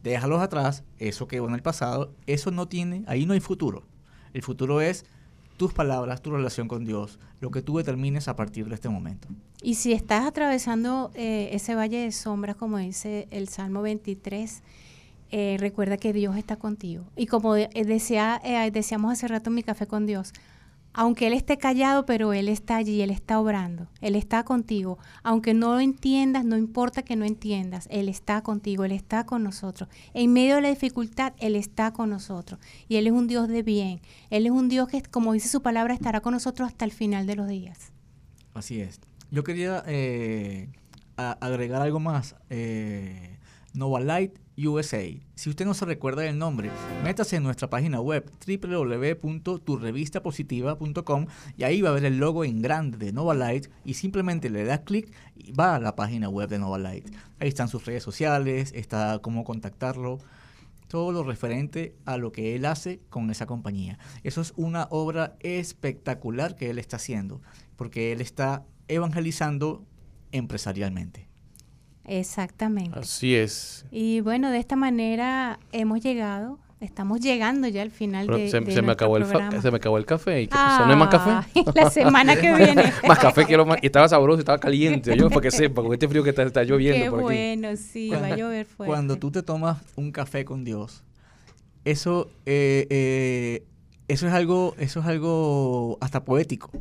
Déjalos 0.04 0.42
atrás, 0.42 0.84
eso 1.00 1.28
quedó 1.28 1.48
en 1.48 1.56
el 1.56 1.62
pasado, 1.62 2.14
eso 2.28 2.52
no 2.52 2.68
tiene, 2.68 3.04
ahí 3.08 3.26
no 3.26 3.34
hay 3.34 3.40
futuro. 3.40 3.84
El 4.34 4.44
futuro 4.44 4.82
es 4.82 5.06
tus 5.58 5.74
palabras, 5.74 6.22
tu 6.22 6.32
relación 6.32 6.68
con 6.68 6.86
Dios, 6.86 7.20
lo 7.40 7.50
que 7.50 7.62
tú 7.62 7.78
determines 7.78 8.28
a 8.28 8.36
partir 8.36 8.68
de 8.68 8.76
este 8.76 8.90
momento. 8.90 9.28
Y 9.62 9.76
si 9.76 9.94
estás 9.94 10.26
atravesando 10.26 11.12
eh, 11.16 11.50
ese 11.54 11.76
valle 11.76 11.98
de 11.98 12.12
sombras, 12.12 12.56
como 12.56 12.78
dice 12.78 13.28
el 13.32 13.48
Salmo 13.48 13.82
23, 13.82 14.62
eh, 15.38 15.58
recuerda 15.60 15.98
que 15.98 16.14
Dios 16.14 16.38
está 16.38 16.56
contigo. 16.56 17.04
Y 17.18 17.26
como 17.26 17.54
de- 17.56 17.70
eh, 17.74 17.84
decía, 17.84 18.40
eh, 18.44 18.72
decíamos 18.72 19.12
hace 19.12 19.28
rato 19.28 19.50
en 19.50 19.56
mi 19.56 19.64
café 19.64 19.86
con 19.86 20.06
Dios, 20.06 20.32
aunque 20.98 21.28
Él 21.28 21.34
esté 21.34 21.58
callado, 21.58 22.06
pero 22.06 22.32
Él 22.32 22.48
está 22.48 22.78
allí, 22.78 23.02
Él 23.02 23.10
está 23.12 23.38
obrando, 23.42 23.90
Él 24.00 24.16
está 24.16 24.46
contigo. 24.46 24.98
Aunque 25.24 25.54
no 25.54 25.74
lo 25.74 25.82
entiendas, 25.82 26.46
no 26.46 26.56
importa 26.58 27.04
que 27.04 27.18
no 27.18 27.26
entiendas, 27.26 27.86
Él 27.92 28.08
está 28.08 28.42
contigo, 28.44 28.86
Él 28.86 28.94
está 28.94 29.26
con 29.26 29.44
nosotros. 29.44 29.90
En 30.14 30.32
medio 30.32 30.56
de 30.56 30.62
la 30.62 30.70
dificultad, 30.70 31.34
Él 31.40 31.58
está 31.58 31.92
con 31.92 32.10
nosotros. 32.10 32.62
Y 32.88 32.96
Él 32.96 33.08
es 33.08 33.12
un 33.14 33.28
Dios 33.28 33.50
de 33.50 33.62
bien. 33.62 34.00
Él 34.30 34.46
es 34.46 34.54
un 34.54 34.70
Dios 34.70 34.88
que, 34.88 35.02
como 35.02 35.34
dice 35.34 35.50
su 35.50 35.62
palabra, 35.62 35.94
estará 35.94 36.22
con 36.22 36.32
nosotros 36.32 36.66
hasta 36.70 36.86
el 36.86 36.92
final 36.94 37.28
de 37.28 37.36
los 37.36 37.50
días. 37.50 37.92
Así 38.54 38.80
es. 38.80 39.02
Yo 39.32 39.44
quería 39.44 39.84
eh, 39.86 40.70
agregar 41.18 41.82
algo 41.82 42.00
más. 42.00 42.36
Nova 43.76 44.00
Light 44.00 44.40
USA. 44.58 45.04
Si 45.36 45.50
usted 45.50 45.66
no 45.66 45.74
se 45.74 45.84
recuerda 45.86 46.22
del 46.22 46.38
nombre, 46.38 46.72
métase 47.04 47.36
en 47.36 47.44
nuestra 47.44 47.70
página 47.70 48.00
web 48.00 48.32
www.turrevistapositiva.com 48.48 51.26
y 51.58 51.64
ahí 51.64 51.82
va 51.82 51.90
a 51.90 51.94
ver 51.94 52.06
el 52.06 52.18
logo 52.18 52.46
en 52.46 52.62
grande 52.62 52.98
de 52.98 53.12
Nova 53.12 53.34
Light 53.34 53.68
y 53.84 53.96
simplemente 53.96 54.50
le 54.50 54.64
da 54.64 54.84
clic 54.84 55.12
y 55.36 55.52
va 55.52 55.76
a 55.76 55.80
la 55.80 55.96
página 55.96 56.30
web 56.30 56.48
de 56.48 56.60
Nova 56.60 56.78
Light. 56.78 57.14
Ahí 57.40 57.50
están 57.50 57.68
sus 57.68 57.86
redes 57.86 58.04
sociales, 58.04 58.72
está 58.74 59.20
cómo 59.20 59.44
contactarlo, 59.44 60.20
todo 60.88 61.12
lo 61.12 61.24
referente 61.24 61.98
a 62.06 62.16
lo 62.18 62.32
que 62.32 62.56
él 62.56 62.64
hace 62.66 63.02
con 63.10 63.30
esa 63.30 63.46
compañía. 63.46 64.00
Eso 64.24 64.40
es 64.40 64.54
una 64.56 64.88
obra 64.90 65.36
espectacular 65.42 66.56
que 66.56 66.70
él 66.70 66.80
está 66.80 66.96
haciendo, 66.96 67.42
porque 67.76 68.14
él 68.14 68.22
está 68.22 68.64
evangelizando 68.88 69.84
empresarialmente. 70.32 71.35
Exactamente. 72.08 73.00
Así 73.00 73.36
es. 73.36 73.86
Y 73.92 74.22
bueno, 74.22 74.52
de 74.52 74.60
esta 74.60 74.76
manera 74.76 75.60
hemos 75.72 76.02
llegado, 76.02 76.60
estamos 76.80 77.20
llegando 77.20 77.68
ya 77.68 77.82
al 77.82 77.90
final 77.92 78.28
Pero 78.28 78.38
de, 78.38 78.50
se, 78.50 78.60
de 78.60 78.72
se 78.72 78.82
me 78.82 78.92
acabó 78.92 79.18
el 79.18 79.24
programa. 79.26 79.62
se 79.62 79.72
me 79.72 79.78
acabó 79.78 79.98
el 79.98 80.06
café. 80.06 80.44
¿Y 80.44 80.48
qué 80.48 80.52
pasó? 80.56 80.86
¿No 80.86 80.92
hay 80.94 81.00
más 81.00 81.10
café? 81.10 81.62
La 81.74 81.90
semana 81.90 82.36
que 82.36 82.54
viene. 82.56 82.94
más 83.08 83.20
café 83.20 83.46
quiero 83.46 83.66
más. 83.66 83.80
Y 83.82 83.88
estaba 83.88 84.08
sabroso, 84.08 84.40
estaba 84.40 84.60
caliente. 84.60 85.16
Yo, 85.18 85.30
para 85.30 85.42
que 85.42 85.52
sepa, 85.52 85.82
con 85.82 85.94
este 85.94 86.08
frío 86.08 86.24
que 86.24 86.30
está, 86.30 86.44
está 86.44 86.64
lloviendo 86.64 87.04
Qué 87.06 87.10
por 87.10 87.20
aquí. 87.20 87.24
bueno, 87.26 87.76
sí, 87.76 88.10
va 88.10 88.28
a 88.28 88.36
llover 88.36 88.66
fuerte. 88.66 88.90
Cuando 88.92 89.16
tú 89.18 89.32
te 89.32 89.42
tomas 89.42 89.80
un 89.96 90.12
café 90.12 90.46
con 90.46 90.64
Dios, 90.64 91.04
eso, 91.86 92.30
eh, 92.46 92.88
eh, 92.90 93.64
eso 94.08 94.28
es 94.28 94.34
algo, 94.34 94.76
eso 94.78 95.00
es 95.00 95.06
algo 95.08 95.98
hasta 96.02 96.24
poético, 96.24 96.72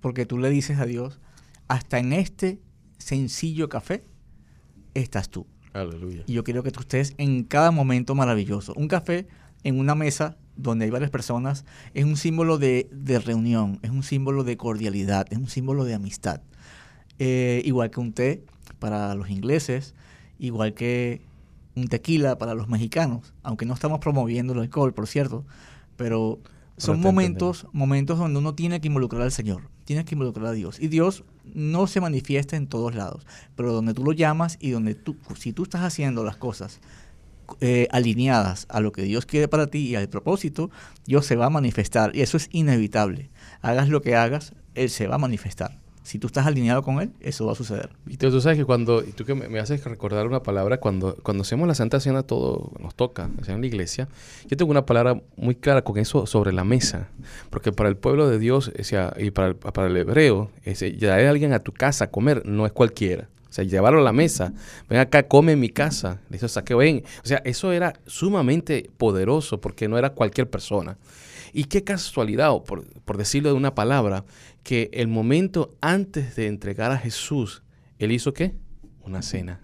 porque 0.00 0.26
tú 0.26 0.38
le 0.38 0.50
dices 0.50 0.78
a 0.78 0.84
Dios, 0.86 1.20
hasta 1.68 1.98
en 1.98 2.12
este 2.12 2.58
sencillo 2.98 3.68
café 3.68 4.04
estás 4.94 5.28
tú. 5.28 5.46
Aleluya. 5.72 6.24
Y 6.26 6.34
yo 6.34 6.44
quiero 6.44 6.62
que 6.62 6.70
tú 6.70 6.80
estés 6.80 7.14
en 7.18 7.44
cada 7.44 7.70
momento 7.70 8.14
maravilloso. 8.14 8.74
Un 8.76 8.88
café 8.88 9.26
en 9.64 9.78
una 9.78 9.94
mesa 9.94 10.36
donde 10.56 10.84
hay 10.84 10.90
varias 10.90 11.10
personas 11.10 11.64
es 11.94 12.04
un 12.04 12.16
símbolo 12.16 12.58
de, 12.58 12.88
de 12.92 13.18
reunión, 13.18 13.78
es 13.82 13.90
un 13.90 14.02
símbolo 14.02 14.44
de 14.44 14.56
cordialidad, 14.56 15.26
es 15.30 15.38
un 15.38 15.48
símbolo 15.48 15.84
de 15.84 15.94
amistad. 15.94 16.42
Eh, 17.18 17.62
igual 17.64 17.90
que 17.90 18.00
un 18.00 18.12
té 18.12 18.44
para 18.78 19.14
los 19.14 19.30
ingleses, 19.30 19.94
igual 20.38 20.74
que 20.74 21.22
un 21.74 21.88
tequila 21.88 22.36
para 22.36 22.54
los 22.54 22.68
mexicanos, 22.68 23.32
aunque 23.42 23.64
no 23.64 23.74
estamos 23.74 24.00
promoviendo 24.00 24.52
el 24.52 24.60
alcohol, 24.60 24.92
por 24.92 25.06
cierto, 25.06 25.44
pero 25.96 26.40
son 26.76 27.00
momentos, 27.00 27.66
momentos 27.72 28.18
donde 28.18 28.38
uno 28.38 28.54
tiene 28.54 28.80
que 28.80 28.88
involucrar 28.88 29.22
al 29.22 29.32
Señor, 29.32 29.68
tiene 29.84 30.04
que 30.04 30.14
involucrar 30.14 30.46
a 30.46 30.52
Dios. 30.52 30.80
Y 30.80 30.88
Dios 30.88 31.24
no 31.44 31.86
se 31.86 32.00
manifiesta 32.00 32.56
en 32.56 32.66
todos 32.66 32.94
lados, 32.94 33.26
pero 33.56 33.72
donde 33.72 33.94
tú 33.94 34.04
lo 34.04 34.12
llamas 34.12 34.56
y 34.60 34.70
donde 34.70 34.94
tú, 34.94 35.16
si 35.36 35.52
tú 35.52 35.64
estás 35.64 35.82
haciendo 35.82 36.24
las 36.24 36.36
cosas 36.36 36.80
eh, 37.60 37.88
alineadas 37.90 38.66
a 38.68 38.80
lo 38.80 38.92
que 38.92 39.02
Dios 39.02 39.26
quiere 39.26 39.48
para 39.48 39.66
ti 39.66 39.80
y 39.80 39.96
al 39.96 40.08
propósito, 40.08 40.70
Dios 41.06 41.26
se 41.26 41.36
va 41.36 41.46
a 41.46 41.50
manifestar. 41.50 42.14
Y 42.14 42.22
eso 42.22 42.36
es 42.36 42.48
inevitable. 42.52 43.30
Hagas 43.60 43.88
lo 43.88 44.00
que 44.00 44.16
hagas, 44.16 44.54
Él 44.74 44.88
se 44.88 45.06
va 45.06 45.16
a 45.16 45.18
manifestar. 45.18 45.81
Si 46.02 46.18
tú 46.18 46.26
estás 46.26 46.46
alineado 46.46 46.82
con 46.82 47.00
Él, 47.00 47.12
eso 47.20 47.46
va 47.46 47.52
a 47.52 47.54
suceder. 47.54 47.90
Y 48.06 48.16
tú, 48.16 48.40
sabes 48.40 48.58
que 48.58 48.64
cuando, 48.64 49.02
y 49.02 49.12
tú 49.12 49.24
que 49.24 49.34
me, 49.34 49.48
me 49.48 49.60
haces 49.60 49.84
recordar 49.84 50.26
una 50.26 50.42
palabra, 50.42 50.78
cuando, 50.78 51.14
cuando 51.22 51.42
hacemos 51.42 51.68
la 51.68 51.74
Santa 51.74 52.00
Cena, 52.00 52.22
todo 52.22 52.72
nos 52.80 52.94
toca, 52.94 53.30
o 53.40 53.44
sea, 53.44 53.54
en 53.54 53.60
la 53.60 53.66
iglesia, 53.66 54.08
yo 54.48 54.56
tengo 54.56 54.70
una 54.70 54.86
palabra 54.86 55.20
muy 55.36 55.54
clara 55.54 55.82
con 55.82 55.98
eso 55.98 56.26
sobre 56.26 56.52
la 56.52 56.64
mesa, 56.64 57.08
porque 57.50 57.72
para 57.72 57.88
el 57.88 57.96
pueblo 57.96 58.28
de 58.28 58.38
Dios, 58.38 58.72
o 58.78 58.84
sea, 58.84 59.14
y 59.16 59.30
para 59.30 59.52
para 59.54 59.88
el 59.88 59.96
hebreo, 59.96 60.50
traer 60.98 61.26
a 61.26 61.30
alguien 61.30 61.52
a 61.52 61.60
tu 61.60 61.72
casa 61.72 62.04
a 62.04 62.10
comer 62.10 62.46
no 62.46 62.66
es 62.66 62.72
cualquiera. 62.72 63.28
O 63.48 63.54
sea, 63.54 63.64
llevarlo 63.64 64.00
a 64.00 64.02
la 64.02 64.12
mesa, 64.12 64.54
ven 64.88 64.98
acá, 64.98 65.24
come 65.24 65.52
en 65.52 65.60
mi 65.60 65.68
casa, 65.68 66.20
le 66.30 66.36
dice, 66.36 66.46
o 66.46 66.48
sea, 66.48 66.64
que 66.64 66.74
ven. 66.74 67.04
O 67.22 67.26
sea, 67.26 67.42
eso 67.44 67.70
era 67.70 67.92
sumamente 68.06 68.88
poderoso 68.96 69.60
porque 69.60 69.88
no 69.88 69.98
era 69.98 70.10
cualquier 70.10 70.48
persona. 70.48 70.96
Y 71.52 71.64
qué 71.64 71.84
casualidad, 71.84 72.52
o 72.52 72.64
por, 72.64 72.86
por 73.04 73.18
decirlo 73.18 73.50
de 73.50 73.54
una 73.54 73.74
palabra, 73.74 74.24
que 74.62 74.90
el 74.92 75.08
momento 75.08 75.76
antes 75.80 76.36
de 76.36 76.46
entregar 76.46 76.90
a 76.92 76.98
Jesús, 76.98 77.62
él 77.98 78.12
hizo 78.12 78.32
qué? 78.32 78.54
Una 79.04 79.22
cena. 79.22 79.60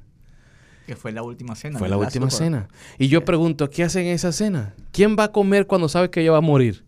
Que 0.86 0.96
fue 0.96 1.12
la 1.12 1.22
última 1.22 1.54
cena. 1.54 1.78
Fue 1.78 1.88
la 1.88 1.98
última 1.98 2.30
cena. 2.30 2.68
Y 2.98 3.08
yo 3.08 3.24
pregunto, 3.24 3.68
¿qué 3.68 3.84
hacen 3.84 4.06
en 4.06 4.14
esa 4.14 4.32
cena? 4.32 4.74
¿Quién 4.90 5.16
va 5.18 5.24
a 5.24 5.32
comer 5.32 5.66
cuando 5.66 5.88
sabe 5.88 6.10
que 6.10 6.22
ella 6.22 6.32
va 6.32 6.38
a 6.38 6.42
morir? 6.42 6.84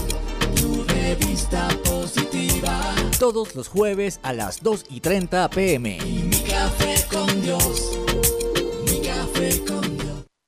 Tu 0.55 0.85
revista 0.85 1.67
positiva. 1.83 2.95
Todos 3.19 3.53
los 3.53 3.67
jueves 3.67 4.21
a 4.23 4.31
las 4.31 4.63
2 4.63 4.85
y 4.91 5.01
30 5.01 5.49
pm. 5.49 5.97
Y 5.97 6.23
mi 6.23 6.37
café 6.43 7.05
con 7.11 7.41
Dios. 7.41 7.99
Mi 8.85 9.01
café 9.01 9.61
con 9.65 9.78